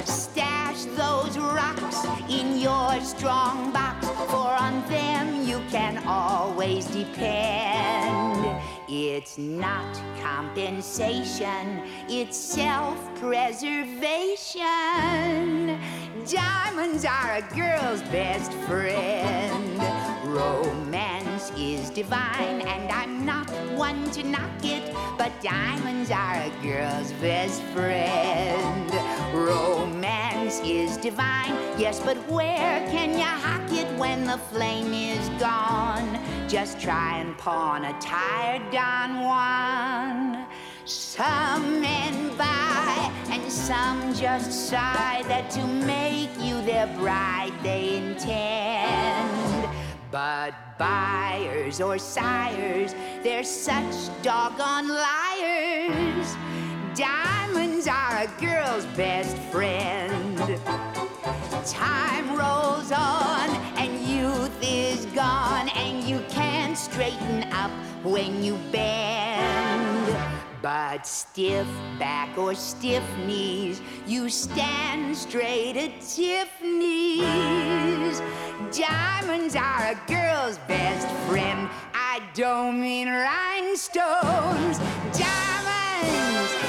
Stash 0.05 0.85
those 0.97 1.37
rocks 1.37 2.03
in 2.31 2.57
your 2.57 2.99
strong 3.01 3.71
box, 3.71 4.07
for 4.31 4.49
on 4.57 4.81
them 4.89 5.43
you 5.43 5.61
can 5.69 6.03
always 6.07 6.87
depend. 6.87 8.59
It's 8.91 9.37
not 9.37 10.01
compensation, 10.19 11.83
it's 12.09 12.35
self 12.35 12.97
preservation. 13.19 14.65
Diamonds 16.25 17.05
are 17.05 17.35
a 17.35 17.41
girl's 17.55 18.01
best 18.09 18.51
friend. 18.67 19.77
Romance 20.25 21.18
is 21.57 21.89
divine, 21.89 22.61
and 22.61 22.91
I'm 22.91 23.25
not 23.25 23.49
one 23.75 24.09
to 24.11 24.23
knock 24.23 24.63
it, 24.63 24.93
but 25.17 25.31
diamonds 25.41 26.11
are 26.11 26.35
a 26.35 26.51
girl's 26.61 27.11
best 27.13 27.61
friend. 27.73 28.91
Romance 29.33 30.59
is 30.61 30.97
divine, 30.97 31.53
yes, 31.77 31.99
but 31.99 32.17
where 32.29 32.79
can 32.89 33.13
you 33.13 33.23
hock 33.23 33.71
it 33.71 33.87
when 33.97 34.25
the 34.25 34.37
flame 34.37 34.93
is 34.93 35.29
gone? 35.39 36.19
Just 36.47 36.79
try 36.79 37.19
and 37.19 37.37
pawn 37.37 37.85
a 37.85 37.99
tired 37.99 38.71
Don 38.71 39.21
Juan. 39.21 40.45
Some 40.85 41.81
men 41.81 42.35
buy 42.35 43.11
and 43.29 43.51
some 43.51 44.13
just 44.15 44.51
sigh 44.69 45.23
that 45.27 45.51
to 45.51 45.65
make 45.67 46.29
you 46.39 46.61
their 46.63 46.87
bride 46.97 47.53
they 47.61 47.97
intend. 47.97 49.48
But 50.11 50.55
buyers 50.79 51.79
or 51.79 51.99
sires, 51.99 52.95
they're 53.21 53.43
such 53.43 54.09
doggone 54.23 54.87
liars. 54.87 56.35
Diamonds 56.95 57.87
are 57.87 58.23
a 58.23 58.27
girl's 58.41 58.85
best 58.97 59.37
friend. 59.51 60.37
Time 61.65 62.35
rolls 62.35 62.91
on 62.91 63.49
and 63.77 63.99
youth 64.01 64.57
is 64.63 65.05
gone, 65.07 65.69
and 65.69 66.03
you 66.03 66.23
can't 66.29 66.75
straighten 66.75 67.43
up 67.53 67.71
when 68.03 68.43
you 68.43 68.57
bend. 68.71 69.98
But 70.61 71.07
stiff 71.07 71.67
back 71.97 72.37
or 72.37 72.53
stiff 72.53 73.03
knees, 73.25 73.81
you 74.05 74.27
stand 74.29 75.15
straight 75.15 75.77
at 75.77 76.01
Tiffany's. 76.01 77.21
Diamonds 78.77 79.55
are 79.55 79.91
a 79.91 79.95
girl's 80.07 80.57
best 80.67 81.07
friend. 81.29 81.69
I 81.93 82.21
don't 82.33 82.81
mean 82.81 83.07
rhinestones. 83.07 84.79
Diamonds, 85.17 85.59
diamonds, 85.99 86.68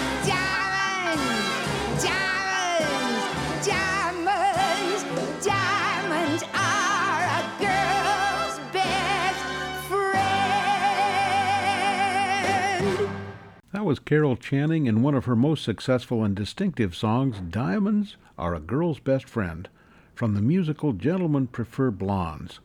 was 13.90 13.98
Carol 13.98 14.36
Channing 14.36 14.86
in 14.86 15.02
one 15.02 15.16
of 15.16 15.24
her 15.24 15.34
most 15.34 15.64
successful 15.64 16.22
and 16.22 16.36
distinctive 16.36 16.94
songs, 16.94 17.40
Diamonds 17.40 18.16
Are 18.38 18.54
a 18.54 18.60
Girl's 18.60 19.00
Best 19.00 19.28
Friend, 19.28 19.68
from 20.14 20.34
the 20.34 20.40
musical 20.40 20.92
Gentlemen 20.92 21.48
Prefer 21.48 21.90
Blondes. 21.90 22.60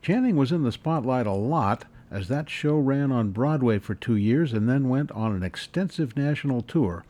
Channing 0.00 0.36
was 0.36 0.50
in 0.50 0.62
the 0.62 0.72
spotlight 0.72 1.26
a 1.26 1.32
lot 1.32 1.84
as 2.10 2.28
that 2.28 2.48
show 2.48 2.78
ran 2.78 3.12
on 3.12 3.30
Broadway 3.30 3.78
for 3.78 3.94
two 3.94 4.16
years 4.16 4.54
and 4.54 4.66
then 4.66 4.88
went 4.88 5.12
on 5.12 5.36
an 5.36 5.42
extensive 5.42 6.16
national 6.16 6.62
tour. 6.62 7.04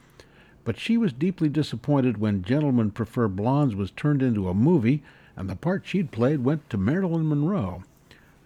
But 0.65 0.77
she 0.77 0.97
was 0.97 1.13
deeply 1.13 1.49
disappointed 1.49 2.19
when 2.19 2.43
Gentlemen 2.43 2.91
Prefer 2.91 3.29
Blondes 3.29 3.77
was 3.77 3.93
turned 3.93 4.21
into 4.21 4.49
a 4.49 4.53
movie 4.53 5.05
and 5.37 5.49
the 5.49 5.55
part 5.55 5.87
she'd 5.87 6.11
played 6.11 6.43
went 6.43 6.69
to 6.71 6.77
Marilyn 6.77 7.29
Monroe. 7.29 7.85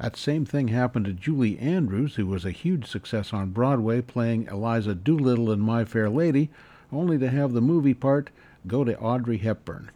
That 0.02 0.16
same 0.16 0.44
thing 0.44 0.66
happened 0.66 1.04
to 1.04 1.12
Julie 1.12 1.60
Andrews, 1.60 2.16
who 2.16 2.26
was 2.26 2.44
a 2.44 2.50
huge 2.50 2.88
success 2.88 3.32
on 3.32 3.50
Broadway 3.50 4.02
playing 4.02 4.48
Eliza 4.48 4.96
Doolittle 4.96 5.52
in 5.52 5.60
My 5.60 5.84
Fair 5.84 6.10
Lady, 6.10 6.50
only 6.90 7.16
to 7.18 7.30
have 7.30 7.52
the 7.52 7.60
movie 7.60 7.94
part 7.94 8.30
go 8.66 8.82
to 8.82 8.98
Audrey 8.98 9.38
Hepburn. 9.38 9.92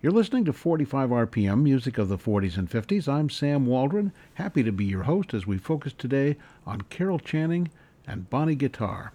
You're 0.00 0.12
listening 0.12 0.44
to 0.44 0.52
45 0.52 1.10
RPM, 1.10 1.60
music 1.60 1.98
of 1.98 2.08
the 2.08 2.16
40s 2.16 2.56
and 2.56 2.70
50s. 2.70 3.08
I'm 3.08 3.28
Sam 3.28 3.66
Waldron, 3.66 4.12
happy 4.34 4.62
to 4.62 4.70
be 4.70 4.84
your 4.84 5.02
host 5.02 5.34
as 5.34 5.44
we 5.44 5.58
focus 5.58 5.92
today 5.92 6.36
on 6.64 6.82
Carol 6.82 7.18
Channing 7.18 7.68
and 8.06 8.30
Bonnie 8.30 8.54
Guitar. 8.54 9.12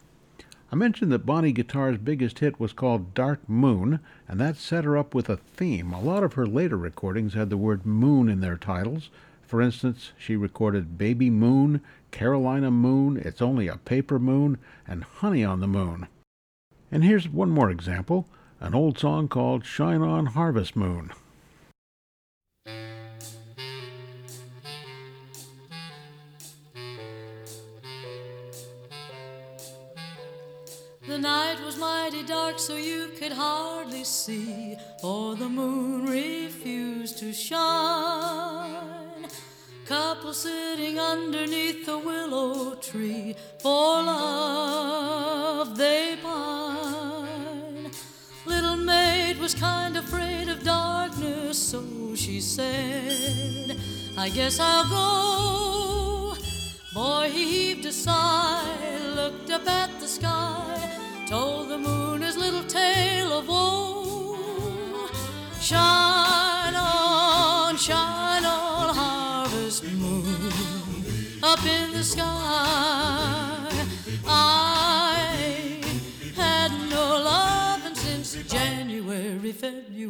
I 0.73 0.75
mentioned 0.75 1.09
that 1.13 1.25
Bonnie 1.25 1.53
Guitar's 1.53 1.99
biggest 1.99 2.39
hit 2.39 2.59
was 2.59 2.73
called 2.73 3.13
Dark 3.13 3.47
Moon, 3.47 4.01
and 4.27 4.41
that 4.41 4.57
set 4.57 4.83
her 4.83 4.97
up 4.97 5.15
with 5.15 5.29
a 5.29 5.37
theme. 5.37 5.93
A 5.93 6.01
lot 6.01 6.21
of 6.21 6.33
her 6.33 6.45
later 6.45 6.75
recordings 6.75 7.33
had 7.33 7.49
the 7.49 7.55
word 7.55 7.85
moon 7.85 8.27
in 8.27 8.41
their 8.41 8.57
titles. 8.57 9.09
For 9.55 9.61
instance, 9.61 10.11
she 10.17 10.35
recorded 10.35 10.97
Baby 10.97 11.29
Moon, 11.29 11.79
Carolina 12.11 12.69
Moon, 12.69 13.15
It's 13.15 13.41
Only 13.41 13.69
a 13.69 13.77
Paper 13.77 14.19
Moon, 14.19 14.57
and 14.85 15.05
Honey 15.05 15.45
on 15.45 15.61
the 15.61 15.65
Moon. 15.65 16.07
And 16.91 17.05
here's 17.05 17.29
one 17.29 17.51
more 17.51 17.69
example 17.69 18.27
an 18.59 18.75
old 18.75 18.99
song 18.99 19.29
called 19.29 19.63
Shine 19.63 20.01
On 20.01 20.25
Harvest 20.25 20.75
Moon. 20.75 21.11
The 31.07 31.19
night 31.19 31.57
was 31.63 31.77
mighty 31.77 32.23
dark, 32.23 32.57
so 32.57 32.75
you 32.75 33.09
could 33.19 33.31
hardly 33.31 34.03
see, 34.03 34.75
for 34.99 35.35
the 35.35 35.47
moon 35.47 36.07
refused 36.07 37.19
to 37.19 37.31
shine. 37.31 39.27
Couple 39.85 40.33
sitting 40.33 40.99
underneath 40.99 41.87
a 41.87 41.99
willow 41.99 42.73
tree, 42.75 43.35
for 43.59 44.01
love 44.01 45.77
they 45.77 46.17
pine. 46.23 47.91
Little 48.47 48.77
maid 48.77 49.37
was 49.37 49.53
kind 49.53 49.95
of 49.95 50.05
afraid 50.05 50.49
of 50.49 50.63
darkness, 50.63 51.59
so 51.59 52.15
she 52.15 52.41
said, 52.41 53.77
I 54.17 54.29
guess 54.29 54.59
I'll 54.59 54.89
go. 54.89 56.35
Boy, 56.95 57.29
he 57.29 57.43
heaved 57.45 57.85
a 57.85 57.91
sigh, 57.91 58.24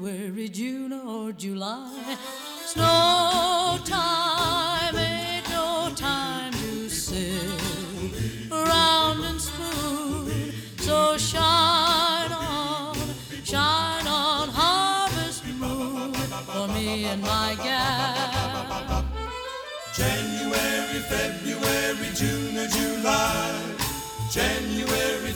February, 0.06 0.50
June, 0.50 0.94
or 0.94 1.32
July. 1.32 2.16
Snow 2.68 3.80
time 3.84 4.96
ain't 4.96 5.50
no 5.50 5.92
time 5.96 6.54
to 6.54 6.88
sit 6.88 7.42
around 8.52 9.24
and 9.24 9.42
spoon. 9.42 10.54
So 10.78 11.18
shine 11.18 12.32
on, 12.32 12.96
shine 13.44 14.06
on, 14.06 14.50
harvest 14.50 15.44
moon 15.58 16.14
for 16.14 16.68
me 16.68 17.06
and 17.06 17.24
my 17.24 17.58
gal. 17.64 19.06
January, 19.96 21.00
February, 21.10 22.10
June 22.14 22.60
or 22.60 22.68
July. 22.68 23.60
January, 24.30 25.32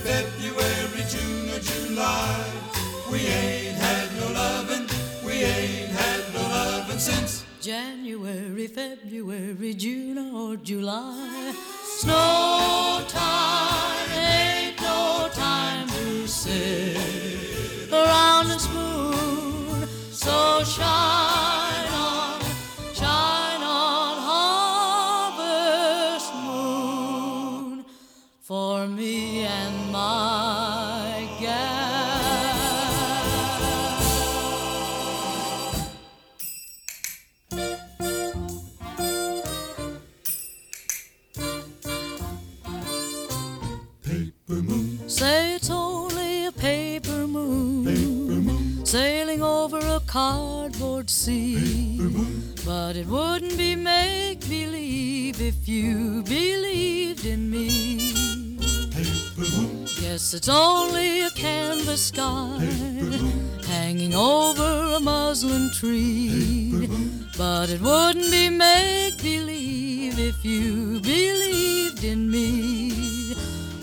January, 7.61 8.67
February, 8.67 9.73
June, 9.73 10.17
or 10.33 10.55
July. 10.55 11.53
Snow 11.83 13.03
time 13.09 14.09
ain't 14.13 14.81
no 14.81 15.29
time 15.33 15.87
to 15.89 16.25
sit 16.25 17.91
around 17.91 18.51
and 18.51 18.61
spoon. 18.61 19.87
So 20.11 20.63
shine 20.63 21.58
cardboard 50.09 51.07
sea. 51.07 51.99
But 52.65 52.95
it 52.95 53.05
wouldn't 53.05 53.55
be 53.55 53.75
make 53.75 54.39
believe 54.49 55.39
if 55.39 55.67
you 55.67 56.23
believed 56.23 57.25
in 57.25 57.51
me. 57.51 57.67
Yes, 60.01 60.33
it's 60.33 60.49
only 60.49 61.21
a 61.21 61.29
canvas 61.29 62.07
sky 62.07 62.57
hanging 63.67 64.15
over 64.15 64.95
a 64.95 64.99
muslin 64.99 65.69
tree. 65.75 66.89
But 67.37 67.69
it 67.69 67.79
wouldn't 67.79 68.31
be 68.31 68.49
make 68.49 69.21
believe 69.21 70.17
if 70.17 70.43
you 70.43 70.99
believed 71.01 72.03
in 72.03 72.31
me. 72.31 73.35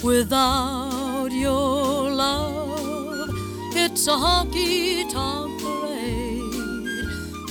Without 0.03 1.29
your 1.31 2.11
love, 2.11 3.31
it's 3.77 4.09
a 4.09 4.17
honky 4.25 5.09
tonk. 5.13 5.56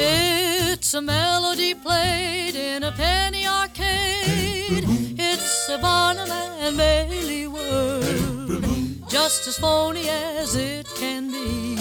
It's 0.00 0.94
a 0.94 1.02
melody 1.02 1.74
played 1.74 2.54
in 2.54 2.82
a 2.82 2.92
penny 2.92 3.46
arcade. 3.46 4.84
It's 5.18 5.68
a 5.68 5.78
Barnum 5.78 6.30
and 6.30 6.76
Bailey 6.76 7.46
world, 7.46 8.64
just 9.08 9.46
as 9.46 9.58
phony 9.58 10.08
as 10.08 10.56
it 10.56 10.86
can 10.96 11.30
be. 11.30 11.76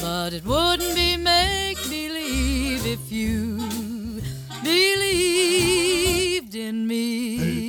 But 0.00 0.32
it 0.32 0.44
wouldn't 0.44 0.94
be 0.94 1.16
make 1.16 1.78
believe 1.88 2.86
if 2.86 3.12
you 3.12 3.58
believed 4.64 6.54
in 6.54 6.86
me. 6.86 7.62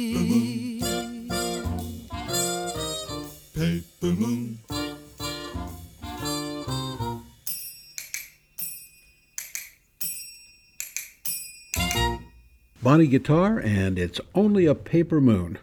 paper 3.54 4.08
moon. 4.08 4.62
Bonnie 12.84 13.08
Guitar, 13.08 13.60
and 13.60 13.98
it's 13.98 14.19
only 14.36 14.65
a 14.65 14.76
paper 14.76 15.22
moon. 15.22 15.58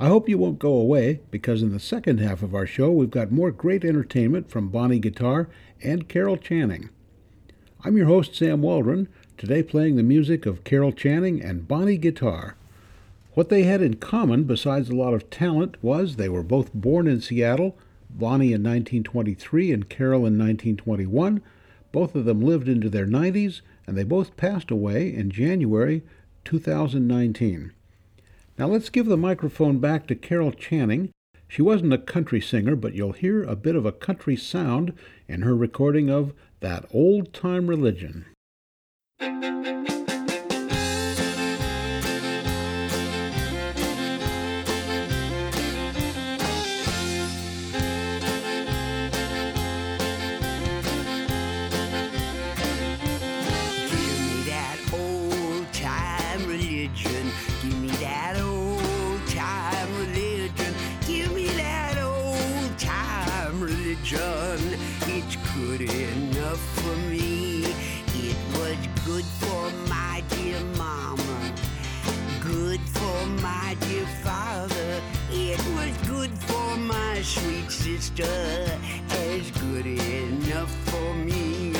I 0.00 0.08
hope 0.08 0.28
you 0.28 0.38
won't 0.38 0.58
go 0.58 0.72
away 0.72 1.20
because 1.30 1.62
in 1.62 1.70
the 1.70 1.78
second 1.78 2.18
half 2.18 2.42
of 2.42 2.52
our 2.52 2.66
show 2.66 2.90
we've 2.90 3.12
got 3.12 3.30
more 3.30 3.52
great 3.52 3.84
entertainment 3.84 4.50
from 4.50 4.68
Bonnie 4.68 4.98
Guitar 4.98 5.48
and 5.84 6.08
Carol 6.08 6.36
Channing. 6.36 6.90
I'm 7.84 7.96
your 7.96 8.06
host, 8.06 8.34
Sam 8.34 8.60
Waldron, 8.60 9.06
today 9.36 9.62
playing 9.62 9.94
the 9.94 10.02
music 10.02 10.46
of 10.46 10.64
Carol 10.64 10.90
Channing 10.90 11.40
and 11.40 11.68
Bonnie 11.68 11.96
Guitar. 11.96 12.56
What 13.34 13.50
they 13.50 13.62
had 13.62 13.80
in 13.80 13.94
common, 13.94 14.42
besides 14.42 14.90
a 14.90 14.96
lot 14.96 15.14
of 15.14 15.30
talent, 15.30 15.76
was 15.80 16.16
they 16.16 16.28
were 16.28 16.42
both 16.42 16.74
born 16.74 17.06
in 17.06 17.20
Seattle, 17.20 17.76
Bonnie 18.10 18.52
in 18.52 18.64
1923 18.64 19.70
and 19.70 19.88
Carol 19.88 20.26
in 20.26 20.36
1921. 20.36 21.40
Both 21.92 22.16
of 22.16 22.24
them 22.24 22.40
lived 22.40 22.68
into 22.68 22.90
their 22.90 23.06
90s, 23.06 23.60
and 23.86 23.96
they 23.96 24.02
both 24.02 24.36
passed 24.36 24.72
away 24.72 25.14
in 25.14 25.30
January 25.30 26.02
2019. 26.48 27.74
Now 28.56 28.68
let's 28.68 28.88
give 28.88 29.04
the 29.04 29.18
microphone 29.18 29.80
back 29.80 30.06
to 30.06 30.14
Carol 30.14 30.50
Channing. 30.50 31.10
She 31.46 31.60
wasn't 31.60 31.92
a 31.92 31.98
country 31.98 32.40
singer, 32.40 32.74
but 32.74 32.94
you'll 32.94 33.12
hear 33.12 33.42
a 33.42 33.54
bit 33.54 33.76
of 33.76 33.84
a 33.84 33.92
country 33.92 34.34
sound 34.34 34.94
in 35.28 35.42
her 35.42 35.54
recording 35.54 36.08
of 36.08 36.32
That 36.60 36.86
Old 36.90 37.34
Time 37.34 37.66
Religion. 37.66 38.24
Sister. 77.96 78.24
As 79.08 79.50
good 79.62 79.86
enough 79.86 80.70
for 80.90 81.14
me. 81.14 81.72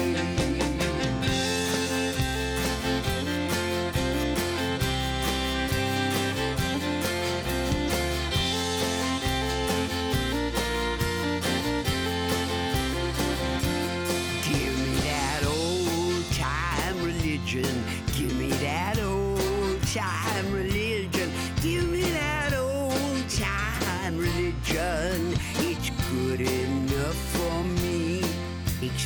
Give 14.49 14.75
me 14.85 14.95
that 15.11 15.45
old 15.47 16.25
time 16.33 17.05
religion. 17.05 17.85
Give 18.17 18.35
me 18.39 18.49
that 18.67 18.99
old 18.99 19.83
time 19.89 20.28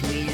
Makes 0.03 0.32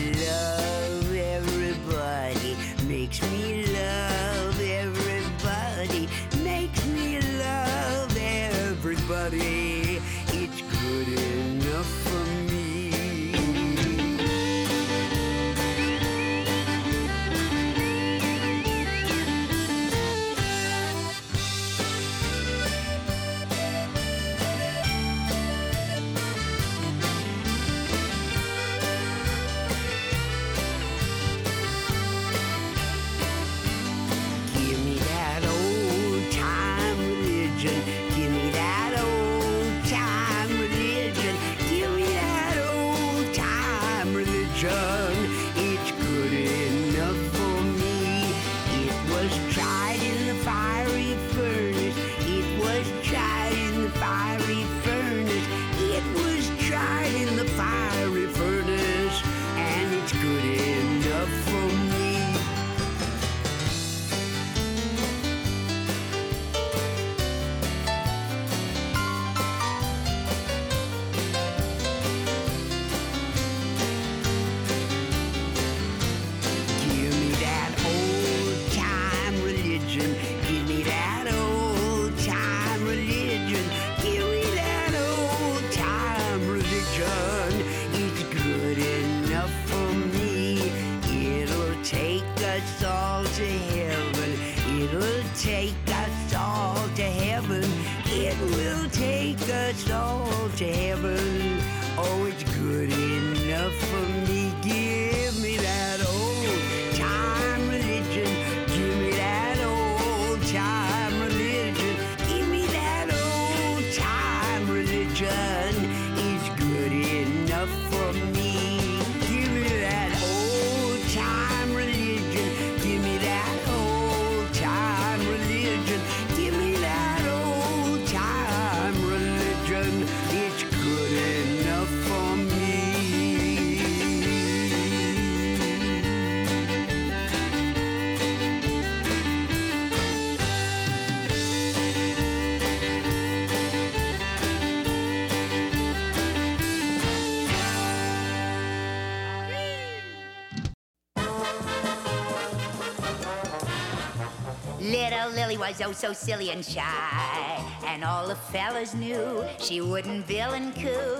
was 155.58 155.80
oh 155.82 155.92
so 155.92 156.12
silly 156.12 156.50
and 156.50 156.64
shy, 156.64 157.64
and 157.86 158.04
all 158.04 158.28
the 158.28 158.36
fellas 158.36 158.94
knew 158.94 159.44
she 159.58 159.80
wouldn't 159.80 160.26
bill 160.26 160.52
and 160.52 160.74
coo. 160.74 161.16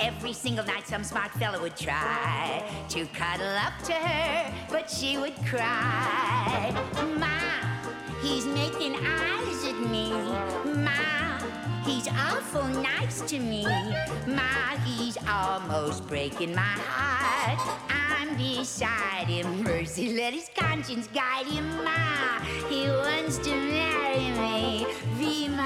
Every 0.00 0.34
single 0.34 0.64
night, 0.66 0.86
some 0.86 1.02
smart 1.02 1.30
fella 1.32 1.60
would 1.60 1.76
try 1.76 2.62
to 2.90 3.06
cuddle 3.06 3.56
up 3.56 3.72
to 3.84 3.94
her, 3.94 4.52
but 4.70 4.90
she 4.90 5.16
would 5.16 5.34
cry. 5.46 6.72
Ma, 7.18 7.38
he's 8.22 8.44
making 8.44 8.96
eyes 8.96 9.64
at 9.64 9.80
me. 9.90 10.10
Ma, 10.82 11.40
he's 11.84 12.08
awful 12.08 12.64
nice 12.64 13.22
to 13.22 13.38
me. 13.38 13.64
Ma, 14.26 14.76
he's 14.84 15.16
almost 15.26 16.06
breaking 16.06 16.54
my 16.54 16.60
heart. 16.60 17.87
Beside 18.38 19.26
him. 19.26 19.64
Mercy, 19.64 20.14
let 20.14 20.32
his 20.32 20.48
conscience 20.56 21.08
guide 21.08 21.46
him. 21.46 21.66
Ma, 21.82 22.38
he 22.68 22.86
wants 22.86 23.38
to 23.38 23.50
marry 23.50 24.30
me. 24.38 24.86
Be 25.18 25.48
my 25.48 25.64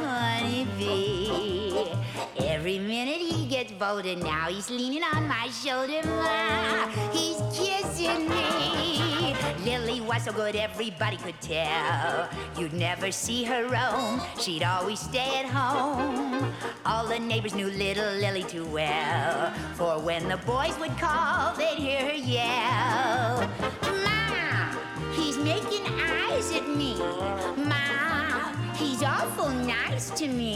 honeybee. 0.00 1.84
Every 2.38 2.78
minute 2.78 3.20
he 3.20 3.46
gets 3.46 3.72
bolder. 3.72 4.16
Now 4.16 4.48
he's 4.48 4.70
leaning 4.70 5.02
on 5.02 5.28
my 5.28 5.48
shoulder. 5.48 6.00
Ma, 6.06 6.88
he's 7.12 7.36
kissing 7.54 8.26
me. 8.26 8.93
Lily 9.64 10.02
was 10.02 10.24
so 10.24 10.32
good, 10.32 10.56
everybody 10.56 11.16
could 11.16 11.40
tell. 11.40 12.28
You'd 12.58 12.74
never 12.74 13.10
see 13.10 13.44
her 13.44 13.66
roam. 13.66 14.20
She'd 14.38 14.62
always 14.62 15.00
stay 15.00 15.40
at 15.42 15.46
home. 15.46 16.52
All 16.84 17.06
the 17.06 17.18
neighbors 17.18 17.54
knew 17.54 17.68
little 17.70 18.12
Lily 18.16 18.42
too 18.42 18.66
well. 18.66 19.50
For 19.74 19.98
when 20.00 20.28
the 20.28 20.36
boys 20.38 20.78
would 20.78 20.96
call, 20.98 21.54
they'd 21.54 21.78
hear 21.78 22.00
her 22.00 22.12
yell. 22.12 23.48
Ma, 24.04 24.76
he's 25.12 25.38
making 25.38 25.86
eyes 25.86 26.52
at 26.52 26.68
me. 26.68 26.98
Ma, 27.64 27.83
he's 28.84 29.02
awful 29.02 29.48
nice 29.48 30.10
to 30.10 30.28
me. 30.28 30.54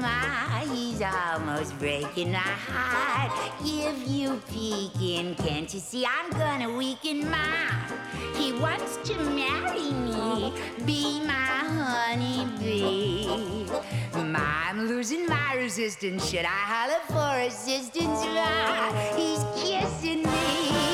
Ma, 0.00 0.60
he's 0.72 1.00
almost 1.02 1.78
breaking 1.78 2.32
my 2.32 2.38
heart. 2.38 3.32
If 3.60 4.08
you 4.08 4.40
peeking, 4.50 5.34
can't 5.36 5.72
you 5.72 5.80
see 5.80 6.04
I'm 6.04 6.30
gonna 6.30 6.76
weaken? 6.76 7.30
Ma, 7.30 7.36
he 8.34 8.52
wants 8.52 8.96
to 9.08 9.14
marry 9.30 9.90
me. 9.92 10.52
Be 10.84 11.20
my 11.24 11.32
honeybee. 11.78 13.26
Ma, 14.16 14.68
I'm 14.68 14.86
losing 14.86 15.26
my 15.26 15.54
resistance. 15.54 16.28
Should 16.28 16.44
I 16.44 16.62
holler 16.72 17.02
for 17.08 17.40
assistance? 17.40 18.24
Ma, 18.36 18.92
he's 19.16 19.44
kissing 19.62 20.22
me. 20.22 20.91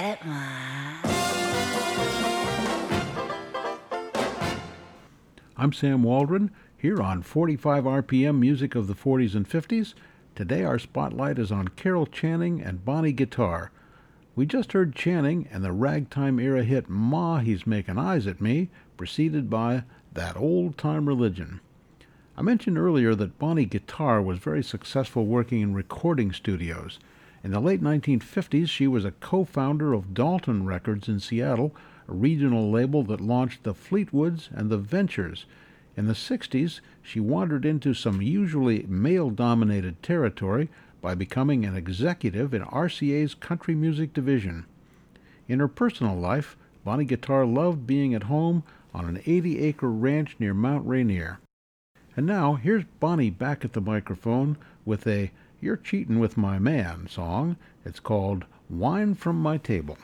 Forget 0.00 0.18
it, 0.20 0.26
Ma. 0.26 1.00
I'm 5.56 5.72
Sam 5.72 6.02
Waldron, 6.02 6.50
here 6.76 7.02
on 7.02 7.22
45 7.22 7.84
RPM 7.84 8.38
Music 8.38 8.74
of 8.74 8.86
the 8.86 8.94
40s 8.94 9.34
and 9.34 9.48
50s. 9.48 9.94
Today 10.34 10.64
our 10.64 10.78
spotlight 10.78 11.38
is 11.38 11.52
on 11.52 11.68
Carol 11.68 12.06
Channing 12.06 12.62
and 12.62 12.84
Bonnie 12.84 13.12
Guitar. 13.12 13.70
We 14.34 14.46
just 14.46 14.72
heard 14.72 14.94
Channing 14.94 15.48
and 15.52 15.62
the 15.62 15.72
ragtime 15.72 16.38
era 16.38 16.64
hit 16.64 16.88
Ma 16.88 17.38
He's 17.40 17.66
Making 17.66 17.98
Eyes 17.98 18.26
at 18.26 18.40
Me, 18.40 18.70
preceded 18.96 19.50
by 19.50 19.82
That 20.12 20.36
Old 20.36 20.78
Time 20.78 21.06
Religion. 21.06 21.60
I 22.38 22.42
mentioned 22.42 22.78
earlier 22.78 23.14
that 23.16 23.38
Bonnie 23.38 23.66
Guitar 23.66 24.22
was 24.22 24.38
very 24.38 24.62
successful 24.62 25.26
working 25.26 25.60
in 25.60 25.74
recording 25.74 26.32
studios. 26.32 26.98
In 27.42 27.52
the 27.52 27.60
late 27.60 27.82
1950s, 27.82 28.68
she 28.68 28.86
was 28.86 29.06
a 29.06 29.12
co 29.12 29.44
founder 29.44 29.94
of 29.94 30.12
Dolton 30.12 30.66
Records 30.66 31.08
in 31.08 31.20
Seattle, 31.20 31.74
a 32.06 32.12
regional 32.12 32.70
label 32.70 33.02
that 33.04 33.20
launched 33.20 33.62
the 33.62 33.72
Fleetwoods 33.72 34.50
and 34.52 34.68
the 34.68 34.76
Ventures. 34.76 35.46
In 35.96 36.06
the 36.06 36.12
60s, 36.12 36.80
she 37.00 37.18
wandered 37.18 37.64
into 37.64 37.94
some 37.94 38.20
usually 38.20 38.84
male 38.86 39.30
dominated 39.30 40.02
territory 40.02 40.68
by 41.00 41.14
becoming 41.14 41.64
an 41.64 41.74
executive 41.74 42.52
in 42.52 42.62
RCA's 42.62 43.34
country 43.34 43.74
music 43.74 44.12
division. 44.12 44.66
In 45.48 45.60
her 45.60 45.68
personal 45.68 46.16
life, 46.16 46.58
Bonnie 46.84 47.06
Guitar 47.06 47.46
loved 47.46 47.86
being 47.86 48.14
at 48.14 48.24
home 48.24 48.64
on 48.92 49.06
an 49.06 49.22
80 49.24 49.60
acre 49.60 49.90
ranch 49.90 50.36
near 50.38 50.52
Mount 50.52 50.86
Rainier. 50.86 51.40
And 52.16 52.26
now, 52.26 52.54
here's 52.56 52.84
Bonnie 52.98 53.30
back 53.30 53.64
at 53.64 53.72
the 53.72 53.80
microphone 53.80 54.58
with 54.84 55.06
a 55.06 55.30
You're 55.62 55.76
Cheatin' 55.76 56.18
with 56.18 56.38
My 56.38 56.58
Man 56.58 57.06
song. 57.06 57.56
It's 57.84 58.00
called 58.00 58.46
Wine 58.70 59.14
from 59.14 59.36
My 59.36 59.58
Table. 59.58 59.98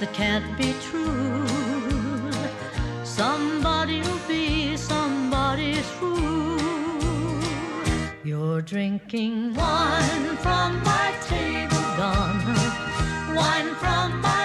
That 0.00 0.14
can't 0.14 0.56
be 0.56 0.72
true, 0.80 1.46
somebody'll 3.04 4.18
be 4.26 4.74
somebody's 4.74 5.86
fool. 5.98 6.58
You're 8.24 8.62
drinking 8.62 9.54
wine 9.54 10.36
from 10.38 10.82
my 10.82 11.14
table, 11.28 11.84
Donna. 11.98 13.34
Wine 13.36 13.74
from 13.74 14.22
my 14.22 14.39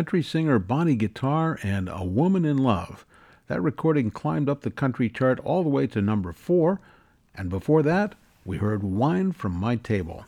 Country 0.00 0.22
singer 0.22 0.58
Bonnie 0.58 0.96
Guitar 0.96 1.58
and 1.62 1.86
A 1.92 2.02
Woman 2.02 2.46
in 2.46 2.56
Love. 2.56 3.04
That 3.48 3.60
recording 3.60 4.10
climbed 4.10 4.48
up 4.48 4.62
the 4.62 4.70
country 4.70 5.10
chart 5.10 5.38
all 5.40 5.62
the 5.62 5.68
way 5.68 5.86
to 5.88 6.00
number 6.00 6.32
four, 6.32 6.80
and 7.34 7.50
before 7.50 7.82
that, 7.82 8.14
we 8.42 8.56
heard 8.56 8.82
Wine 8.82 9.32
from 9.32 9.52
My 9.52 9.76
Table. 9.76 10.24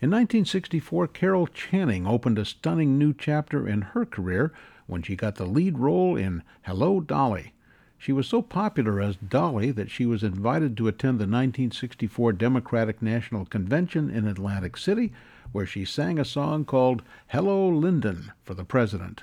In 0.00 0.10
1964, 0.10 1.08
Carol 1.08 1.46
Channing 1.46 2.06
opened 2.06 2.38
a 2.38 2.46
stunning 2.46 2.96
new 2.96 3.12
chapter 3.12 3.68
in 3.68 3.82
her 3.82 4.06
career 4.06 4.50
when 4.86 5.02
she 5.02 5.14
got 5.14 5.34
the 5.34 5.44
lead 5.44 5.78
role 5.78 6.16
in 6.16 6.42
Hello, 6.62 7.00
Dolly. 7.00 7.52
She 7.98 8.12
was 8.12 8.26
so 8.26 8.40
popular 8.40 8.98
as 8.98 9.16
Dolly 9.16 9.72
that 9.72 9.90
she 9.90 10.06
was 10.06 10.22
invited 10.22 10.74
to 10.78 10.88
attend 10.88 11.18
the 11.18 11.28
1964 11.28 12.32
Democratic 12.32 13.02
National 13.02 13.44
Convention 13.44 14.08
in 14.08 14.26
Atlantic 14.26 14.78
City, 14.78 15.12
where 15.52 15.66
she 15.66 15.84
sang 15.84 16.18
a 16.18 16.24
song 16.24 16.64
called 16.64 17.02
Hello, 17.28 17.68
Lyndon 17.68 18.32
for 18.42 18.54
the 18.54 18.64
President. 18.64 19.22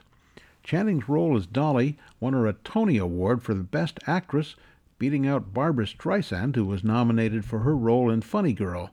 Channing's 0.63 1.09
role 1.09 1.35
as 1.35 1.47
Dolly 1.47 1.97
won 2.19 2.33
her 2.33 2.45
a 2.45 2.53
Tony 2.53 2.97
Award 2.97 3.41
for 3.41 3.53
the 3.53 3.63
Best 3.63 3.99
Actress, 4.05 4.55
beating 4.99 5.25
out 5.25 5.53
Barbra 5.53 5.85
Streisand, 5.85 6.55
who 6.55 6.65
was 6.65 6.83
nominated 6.83 7.43
for 7.43 7.59
her 7.59 7.75
role 7.75 8.11
in 8.11 8.21
Funny 8.21 8.53
Girl. 8.53 8.91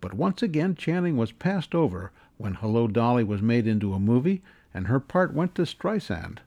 But 0.00 0.12
once 0.12 0.42
again, 0.42 0.74
Channing 0.74 1.16
was 1.16 1.32
passed 1.32 1.74
over 1.74 2.12
when 2.36 2.54
Hello, 2.54 2.86
Dolly 2.86 3.24
was 3.24 3.40
made 3.40 3.66
into 3.66 3.94
a 3.94 3.98
movie, 3.98 4.42
and 4.74 4.86
her 4.86 5.00
part 5.00 5.32
went 5.32 5.54
to 5.54 5.62
Streisand. 5.62 6.40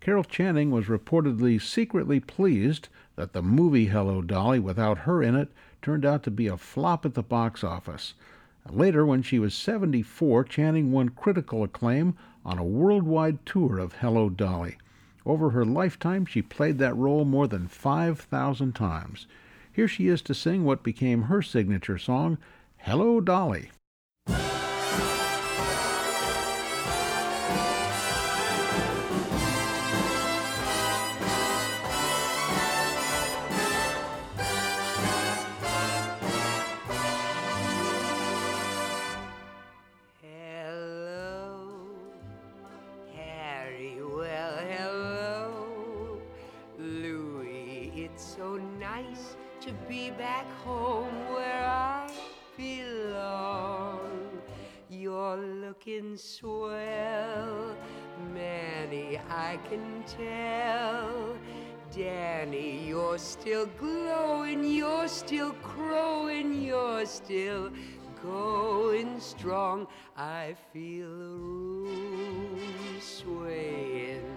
Carol 0.00 0.24
Channing 0.24 0.70
was 0.70 0.86
reportedly 0.86 1.60
secretly 1.60 2.18
pleased 2.20 2.88
that 3.16 3.34
the 3.34 3.42
movie 3.42 3.86
Hello, 3.86 4.22
Dolly, 4.22 4.58
without 4.58 4.98
her 4.98 5.22
in 5.22 5.34
it, 5.34 5.52
turned 5.82 6.06
out 6.06 6.22
to 6.22 6.30
be 6.30 6.46
a 6.46 6.56
flop 6.56 7.04
at 7.04 7.12
the 7.12 7.22
box 7.22 7.62
office. 7.62 8.14
Later, 8.70 9.06
when 9.06 9.22
she 9.22 9.38
was 9.38 9.54
74, 9.54 10.44
Channing 10.44 10.92
won 10.92 11.08
critical 11.08 11.62
acclaim 11.62 12.14
on 12.44 12.58
a 12.58 12.64
worldwide 12.64 13.44
tour 13.46 13.78
of 13.78 13.94
Hello 13.94 14.28
Dolly. 14.28 14.76
Over 15.24 15.50
her 15.50 15.64
lifetime, 15.64 16.26
she 16.26 16.42
played 16.42 16.78
that 16.78 16.96
role 16.96 17.24
more 17.24 17.46
than 17.46 17.68
5,000 17.68 18.74
times. 18.74 19.26
Here 19.72 19.88
she 19.88 20.08
is 20.08 20.22
to 20.22 20.34
sing 20.34 20.64
what 20.64 20.82
became 20.82 21.22
her 21.22 21.42
signature 21.42 21.98
song, 21.98 22.38
Hello 22.78 23.20
Dolly. 23.20 23.70
Strong. 69.78 69.86
I 70.16 70.54
feel 70.72 71.08
the 71.08 71.24
room 71.24 72.60
swaying, 73.00 74.36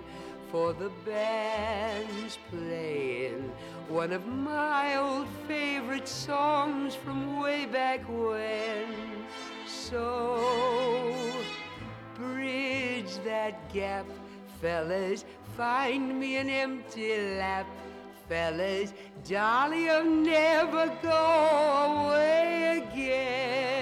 for 0.52 0.74
the 0.74 0.92
band's 1.06 2.38
playing 2.50 3.52
one 3.88 4.12
of 4.12 4.28
my 4.28 4.98
old 4.98 5.28
favorite 5.48 6.08
songs 6.08 6.96
from 6.96 7.40
way 7.40 7.66
back 7.66 8.02
when. 8.08 8.86
So, 9.66 11.16
bridge 12.16 13.18
that 13.26 13.72
gap, 13.74 14.06
fellas, 14.62 15.26
find 15.58 16.20
me 16.20 16.38
an 16.38 16.50
empty 16.50 17.38
lap. 17.38 17.66
Fellas, 18.30 18.94
Dolly'll 19.28 20.06
never 20.06 20.88
go 21.04 22.08
away 22.08 22.88
again. 22.94 23.81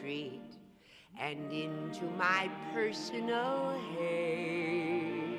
Street 0.00 0.40
and 1.20 1.52
into 1.52 2.06
my 2.16 2.50
personal 2.72 3.78
haze. 3.98 5.36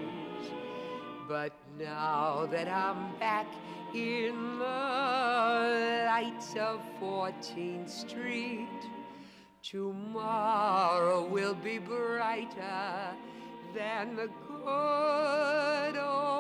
But 1.27 1.53
now 1.79 2.47
that 2.51 2.67
I'm 2.67 3.17
back 3.17 3.47
in 3.95 4.59
the 4.59 6.05
lights 6.05 6.55
of 6.57 6.79
14th 7.01 7.89
Street, 7.89 8.67
tomorrow 9.63 11.25
will 11.25 11.55
be 11.55 11.79
brighter 11.79 13.15
than 13.73 14.15
the 14.15 14.29
good 14.47 15.97
old 15.97 16.30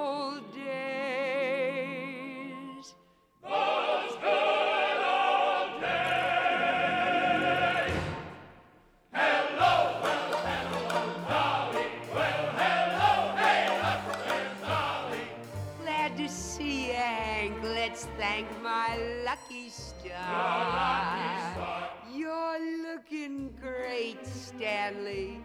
great, 24.01 24.25
Stanley. 24.25 25.39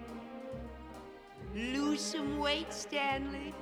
Lose 1.55 2.01
some 2.01 2.39
weight, 2.39 2.73
Stanley. 2.73 3.55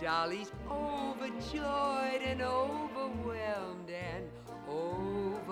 Dolly's 0.00 0.52
overjoyed 0.70 2.20
and 2.22 2.42
overwhelmed 2.42 3.90
and 3.90 4.28
overpowered. 4.68 5.48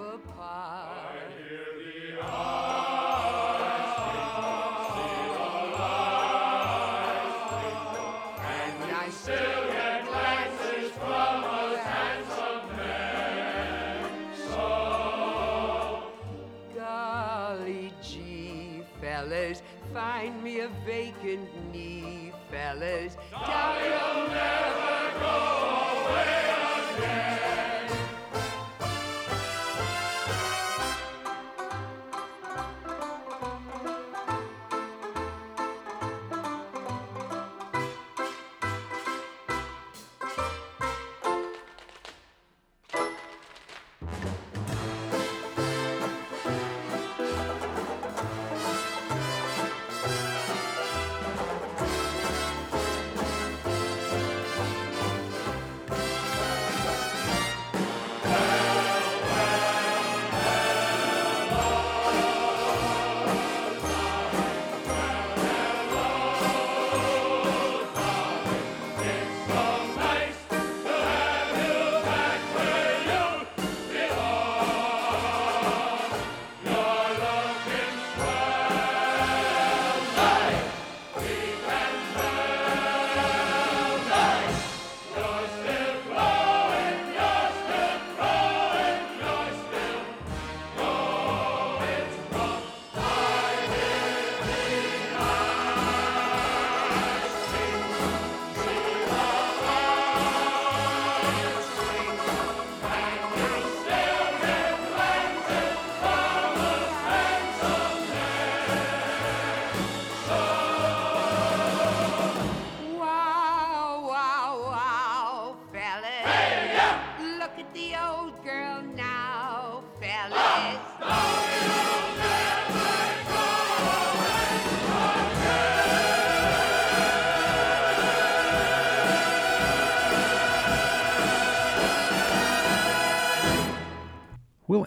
Vacant 20.84 21.48
knee, 21.72 22.32
fellas. 22.50 23.16
Dolly'll 23.30 24.28
never 24.28 24.85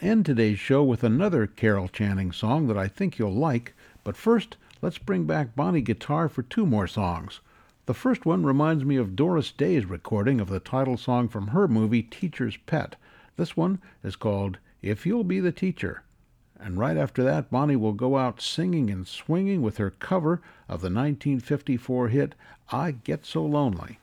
End 0.02 0.26
today's 0.26 0.58
show 0.58 0.82
with 0.82 1.04
another 1.04 1.46
Carol 1.46 1.90
Channing 1.90 2.32
song 2.32 2.68
that 2.68 2.78
I 2.78 2.88
think 2.88 3.20
you'll 3.20 3.36
like, 3.36 3.74
but 4.06 4.16
first, 4.16 4.56
let's 4.82 4.98
bring 4.98 5.26
back 5.26 5.58
Bonnie 5.58 5.82
Guitar 5.82 6.30
for 6.30 6.42
two 6.42 6.66
more 6.66 6.88
songs. 6.88 7.42
The 7.86 7.94
first 7.94 8.26
one 8.26 8.46
reminds 8.46 8.86
me 8.86 8.96
of 8.96 9.18
Doris 9.18 9.52
Day's 9.52 9.84
recording 9.86 10.40
of 10.40 10.48
the 10.48 10.62
title 10.62 10.96
song 10.96 11.28
from 11.28 11.48
her 11.48 11.68
movie 11.68 12.02
Teacher's 12.02 12.56
Pet. 12.66 12.96
This 13.36 13.58
one 13.58 13.82
is 14.02 14.16
called 14.16 14.58
If 14.82 15.06
You'll 15.06 15.26
Be 15.26 15.42
the 15.42 15.52
Teacher. 15.52 16.04
And 16.58 16.80
right 16.80 16.96
after 16.96 17.22
that, 17.26 17.52
Bonnie 17.52 17.76
will 17.76 17.92
go 17.92 18.16
out 18.16 18.40
singing 18.40 18.90
and 18.90 19.06
swinging 19.06 19.62
with 19.62 19.80
her 19.80 19.90
cover 19.90 20.42
of 20.70 20.80
the 20.80 20.88
1954 20.88 22.08
hit 22.08 22.36
I 22.72 22.92
Get 22.92 23.26
So 23.26 23.46
Lonely. 23.46 24.00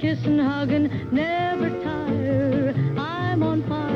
Kiss 0.00 0.24
and 0.26 0.40
hug 0.40 0.70
and 0.70 1.12
never 1.12 1.70
tire. 1.82 2.72
I'm 2.96 3.42
on 3.42 3.68
fire. 3.68 3.87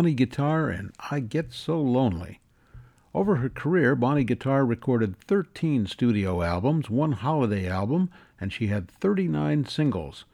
Bonnie 0.00 0.14
Guitar 0.14 0.70
and 0.70 0.92
I 1.10 1.20
Get 1.20 1.52
So 1.52 1.78
Lonely. 1.78 2.40
Over 3.12 3.36
her 3.36 3.50
career, 3.50 3.94
Bonnie 3.94 4.24
Guitar 4.24 4.64
recorded 4.64 5.14
13 5.14 5.84
studio 5.84 6.40
albums, 6.40 6.88
one 6.88 7.12
holiday 7.12 7.68
album, 7.68 8.08
and 8.40 8.50
she 8.50 8.68
had 8.68 8.90
39 8.90 9.66
singles. 9.66 10.24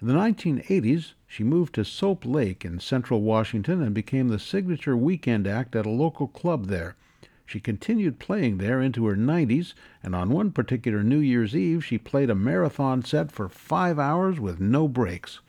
In 0.00 0.08
the 0.08 0.14
1980s, 0.14 1.12
she 1.26 1.44
moved 1.44 1.74
to 1.74 1.84
Soap 1.84 2.24
Lake 2.24 2.64
in 2.64 2.80
central 2.80 3.20
Washington 3.20 3.82
and 3.82 3.94
became 3.94 4.28
the 4.28 4.38
signature 4.38 4.96
weekend 4.96 5.46
act 5.46 5.76
at 5.76 5.84
a 5.84 5.90
local 5.90 6.26
club 6.26 6.68
there. 6.68 6.96
She 7.44 7.60
continued 7.60 8.18
playing 8.18 8.56
there 8.56 8.80
into 8.80 9.04
her 9.04 9.16
90s, 9.16 9.74
and 10.02 10.14
on 10.14 10.30
one 10.30 10.52
particular 10.52 11.04
New 11.04 11.20
Year's 11.20 11.54
Eve, 11.54 11.84
she 11.84 11.98
played 11.98 12.30
a 12.30 12.34
marathon 12.34 13.04
set 13.04 13.30
for 13.30 13.50
five 13.50 13.98
hours 13.98 14.40
with 14.40 14.58
no 14.58 14.88
breaks. 14.88 15.40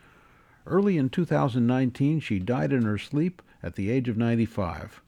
Early 0.70 0.97
in 0.97 1.07
2019, 1.07 2.20
she 2.20 2.39
died 2.39 2.74
in 2.74 2.84
her 2.84 2.97
sleep 2.97 3.41
at 3.63 3.76
the 3.76 3.89
age 3.89 4.09
of 4.09 4.18
95. 4.18 5.01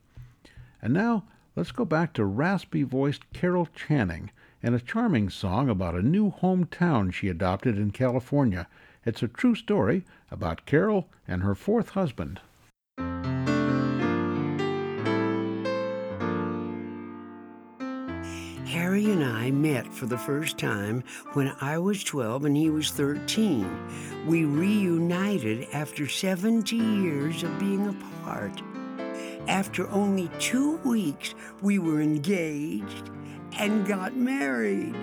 And 0.82 0.94
now, 0.94 1.26
let's 1.54 1.74
go 1.74 1.84
back 1.84 2.14
to 2.14 2.24
raspy 2.24 2.84
voiced 2.84 3.30
Carol 3.34 3.68
Channing 3.76 4.32
and 4.64 4.74
a 4.74 4.80
charming 4.80 5.30
song 5.30 5.68
about 5.68 5.96
a 5.96 6.02
new 6.02 6.32
hometown 6.32 7.12
she 7.12 7.28
adopted 7.28 7.78
in 7.78 7.92
California. 7.92 8.68
It's 9.06 9.22
a 9.22 9.28
true 9.28 9.54
story 9.54 10.06
about 10.32 10.66
Carol 10.66 11.10
and 11.28 11.44
her 11.44 11.56
fourth 11.56 11.90
husband. 11.90 12.40
Harry 19.00 19.14
and 19.14 19.24
I 19.24 19.50
met 19.50 19.94
for 19.94 20.08
the 20.08 20.18
first 20.18 20.58
time 20.58 21.06
when 21.32 21.56
I 21.62 21.78
was 21.78 22.04
12 22.04 22.44
and 22.44 22.58
he 22.58 22.70
was 22.70 22.92
13. 22.92 24.28
We 24.28 24.44
reunited 24.44 25.70
after 25.72 26.06
70 26.06 26.76
years 26.76 27.44
of 27.44 27.58
being 27.60 27.88
apart. 27.88 28.62
After 29.48 29.90
only 29.92 30.30
two 30.38 30.80
weeks, 30.80 31.34
we 31.62 31.80
were 31.80 32.02
engaged 32.02 33.10
and 33.58 33.88
got 33.88 34.18
married. 34.18 34.94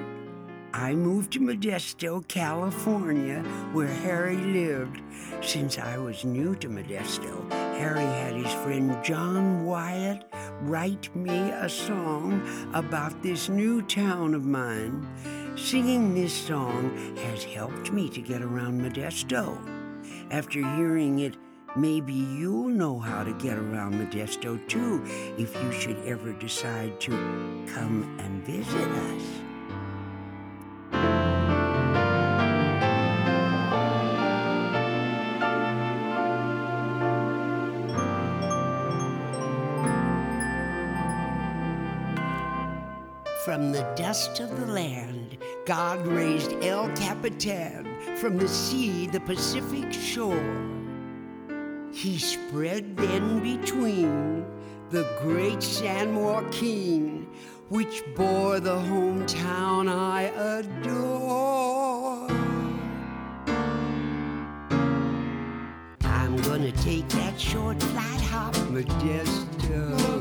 I 0.74 0.94
moved 0.94 1.32
to 1.32 1.40
Modesto, 1.40 2.28
California, 2.28 3.42
where 3.72 3.86
Harry 3.86 4.36
lived. 4.36 5.00
Since 5.40 5.78
I 5.78 5.96
was 5.96 6.22
new 6.22 6.54
to 6.56 6.68
Modesto, 6.68 7.65
Harry 7.78 8.00
had 8.00 8.34
his 8.34 8.52
friend 8.64 8.96
John 9.04 9.64
Wyatt 9.64 10.24
write 10.62 11.14
me 11.14 11.50
a 11.50 11.68
song 11.68 12.40
about 12.72 13.22
this 13.22 13.50
new 13.50 13.82
town 13.82 14.34
of 14.34 14.46
mine. 14.46 15.06
Singing 15.56 16.14
this 16.14 16.32
song 16.32 16.96
has 17.18 17.44
helped 17.44 17.92
me 17.92 18.08
to 18.08 18.22
get 18.22 18.40
around 18.40 18.80
Modesto. 18.80 19.58
After 20.30 20.60
hearing 20.76 21.18
it, 21.18 21.36
maybe 21.76 22.14
you'll 22.14 22.68
know 22.68 22.98
how 22.98 23.22
to 23.22 23.34
get 23.34 23.58
around 23.58 23.94
Modesto 23.94 24.56
too 24.68 25.04
if 25.36 25.54
you 25.62 25.70
should 25.70 25.98
ever 26.06 26.32
decide 26.32 26.98
to 27.00 27.10
come 27.74 28.16
and 28.20 28.42
visit 28.42 28.88
us. 28.88 29.22
From 43.46 43.70
the 43.70 43.86
dust 43.94 44.40
of 44.40 44.58
the 44.58 44.66
land, 44.66 45.38
God 45.66 46.04
raised 46.04 46.52
El 46.64 46.88
Capitan 46.96 47.86
from 48.16 48.38
the 48.38 48.48
sea, 48.48 49.06
the 49.06 49.20
Pacific 49.20 49.92
shore. 49.92 50.66
He 51.92 52.18
spread 52.18 52.96
then 52.96 53.38
between 53.38 54.44
the 54.90 55.06
great 55.22 55.62
San 55.62 56.16
Joaquin, 56.16 57.28
which 57.68 58.02
bore 58.16 58.58
the 58.58 58.74
hometown 58.74 59.88
I 59.88 60.22
adore. 60.58 62.26
I'm 66.02 66.36
gonna 66.38 66.72
take 66.72 67.08
that 67.10 67.40
short 67.40 67.80
flight 67.80 68.22
hop, 68.22 68.56
Modesto. 68.74 70.16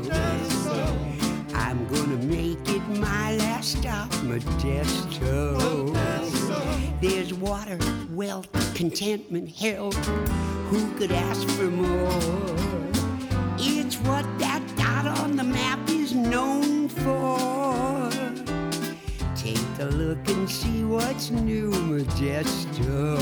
I'm 1.76 1.86
gonna 1.88 2.16
make 2.24 2.66
it 2.70 2.80
my 2.98 3.36
last 3.36 3.76
stop, 3.78 4.08
Modesto. 4.24 5.92
There's 7.02 7.34
water, 7.34 7.78
wealth, 8.10 8.48
contentment, 8.74 9.50
health. 9.50 9.94
Who 10.70 10.90
could 10.94 11.12
ask 11.12 11.46
for 11.48 11.64
more? 11.64 12.56
It's 13.58 13.96
what 13.96 14.24
that 14.38 14.62
dot 14.78 15.06
on 15.18 15.36
the 15.36 15.44
map 15.44 15.86
is 15.90 16.14
known 16.14 16.88
for. 16.88 18.10
Take 19.36 19.58
a 19.78 19.84
look 19.84 20.26
and 20.28 20.48
see 20.50 20.82
what's 20.82 21.30
new, 21.30 21.70
Modesto. 21.72 23.18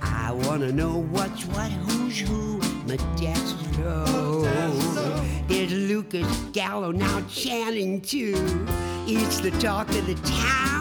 I 0.00 0.32
wanna 0.32 0.72
know 0.72 1.02
what's 1.10 1.44
what, 1.44 1.70
who's 1.70 2.20
who, 2.20 2.58
Modesto. 2.86 4.44
There's 4.44 4.89
Lucas 6.00 6.38
Gallo 6.52 6.92
now 6.92 7.20
Channing 7.28 8.00
too. 8.00 8.32
It's 9.06 9.40
the 9.40 9.50
talk 9.60 9.86
of 9.90 10.06
the 10.06 10.14
town. 10.26 10.79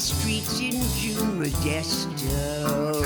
Streets 0.00 0.60
in 0.60 0.80
June, 0.98 1.38
Modesto. 1.38 3.02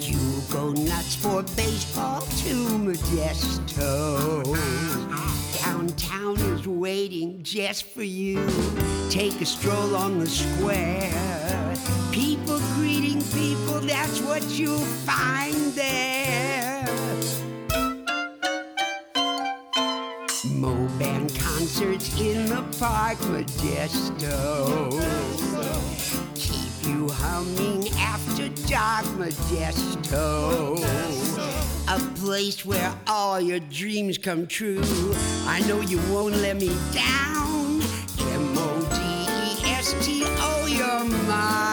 You 0.00 0.42
go 0.52 0.70
nuts 0.70 1.16
for 1.16 1.42
baseball 1.56 2.20
too, 2.38 2.66
Modesto. 2.78 4.44
Downtown 5.64 6.36
is 6.52 6.68
waiting 6.68 7.42
just 7.42 7.84
for 7.84 8.04
you. 8.04 8.46
Take 9.10 9.40
a 9.40 9.44
stroll 9.44 9.96
on 9.96 10.20
the 10.20 10.26
square. 10.28 11.74
People 12.12 12.60
greeting 12.76 13.20
people, 13.32 13.80
that's 13.80 14.20
what 14.20 14.42
you'll 14.44 14.78
find 14.78 15.72
there. 15.72 16.75
Concerts 21.76 22.18
in 22.18 22.46
the 22.46 22.62
park, 22.78 23.18
Modesto. 23.18 24.90
Keep 26.34 26.88
you 26.88 27.08
humming 27.10 27.88
after 27.98 28.48
dark, 28.66 29.04
Modesto. 29.18 30.78
A 31.88 31.98
place 32.18 32.64
where 32.64 32.94
all 33.06 33.40
your 33.40 33.60
dreams 33.60 34.16
come 34.16 34.46
true. 34.46 34.82
I 35.46 35.62
know 35.68 35.80
you 35.82 35.98
won't 36.10 36.36
let 36.36 36.56
me 36.56 36.68
down. 36.94 37.82
M 38.20 38.56
O 38.56 38.80
D 38.90 39.66
E 39.68 39.70
S 39.72 39.94
T 40.04 40.22
O, 40.24 40.66
you're 40.66 41.04
my 41.28 41.65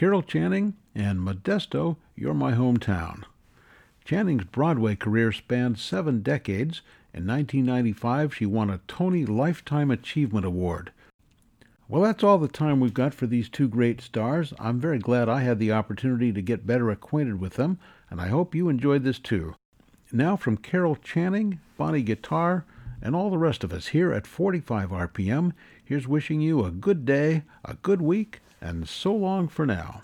Carol 0.00 0.22
Channing 0.22 0.72
and 0.94 1.20
Modesto, 1.20 1.98
You're 2.16 2.32
My 2.32 2.52
Hometown. 2.52 3.24
Channing's 4.02 4.44
Broadway 4.44 4.96
career 4.96 5.30
spanned 5.30 5.78
seven 5.78 6.22
decades. 6.22 6.80
In 7.12 7.26
1995, 7.26 8.34
she 8.34 8.46
won 8.46 8.70
a 8.70 8.80
Tony 8.88 9.26
Lifetime 9.26 9.90
Achievement 9.90 10.46
Award. 10.46 10.90
Well, 11.86 12.00
that's 12.00 12.24
all 12.24 12.38
the 12.38 12.48
time 12.48 12.80
we've 12.80 12.94
got 12.94 13.12
for 13.12 13.26
these 13.26 13.50
two 13.50 13.68
great 13.68 14.00
stars. 14.00 14.54
I'm 14.58 14.80
very 14.80 14.98
glad 14.98 15.28
I 15.28 15.42
had 15.42 15.58
the 15.58 15.72
opportunity 15.72 16.32
to 16.32 16.40
get 16.40 16.66
better 16.66 16.90
acquainted 16.90 17.38
with 17.38 17.56
them, 17.56 17.78
and 18.08 18.22
I 18.22 18.28
hope 18.28 18.54
you 18.54 18.70
enjoyed 18.70 19.04
this 19.04 19.18
too. 19.18 19.54
Now, 20.10 20.34
from 20.34 20.56
Carol 20.56 20.96
Channing, 20.96 21.60
Bonnie 21.76 22.00
Guitar, 22.00 22.64
and 23.02 23.14
all 23.14 23.28
the 23.28 23.36
rest 23.36 23.64
of 23.64 23.72
us 23.74 23.88
here 23.88 24.12
at 24.12 24.26
45 24.26 24.88
RPM, 24.88 25.52
here's 25.84 26.08
wishing 26.08 26.40
you 26.40 26.64
a 26.64 26.70
good 26.70 27.04
day, 27.04 27.42
a 27.66 27.74
good 27.74 28.00
week, 28.00 28.40
and 28.60 28.88
so 28.88 29.14
long 29.14 29.48
for 29.48 29.66
now. 29.66 30.02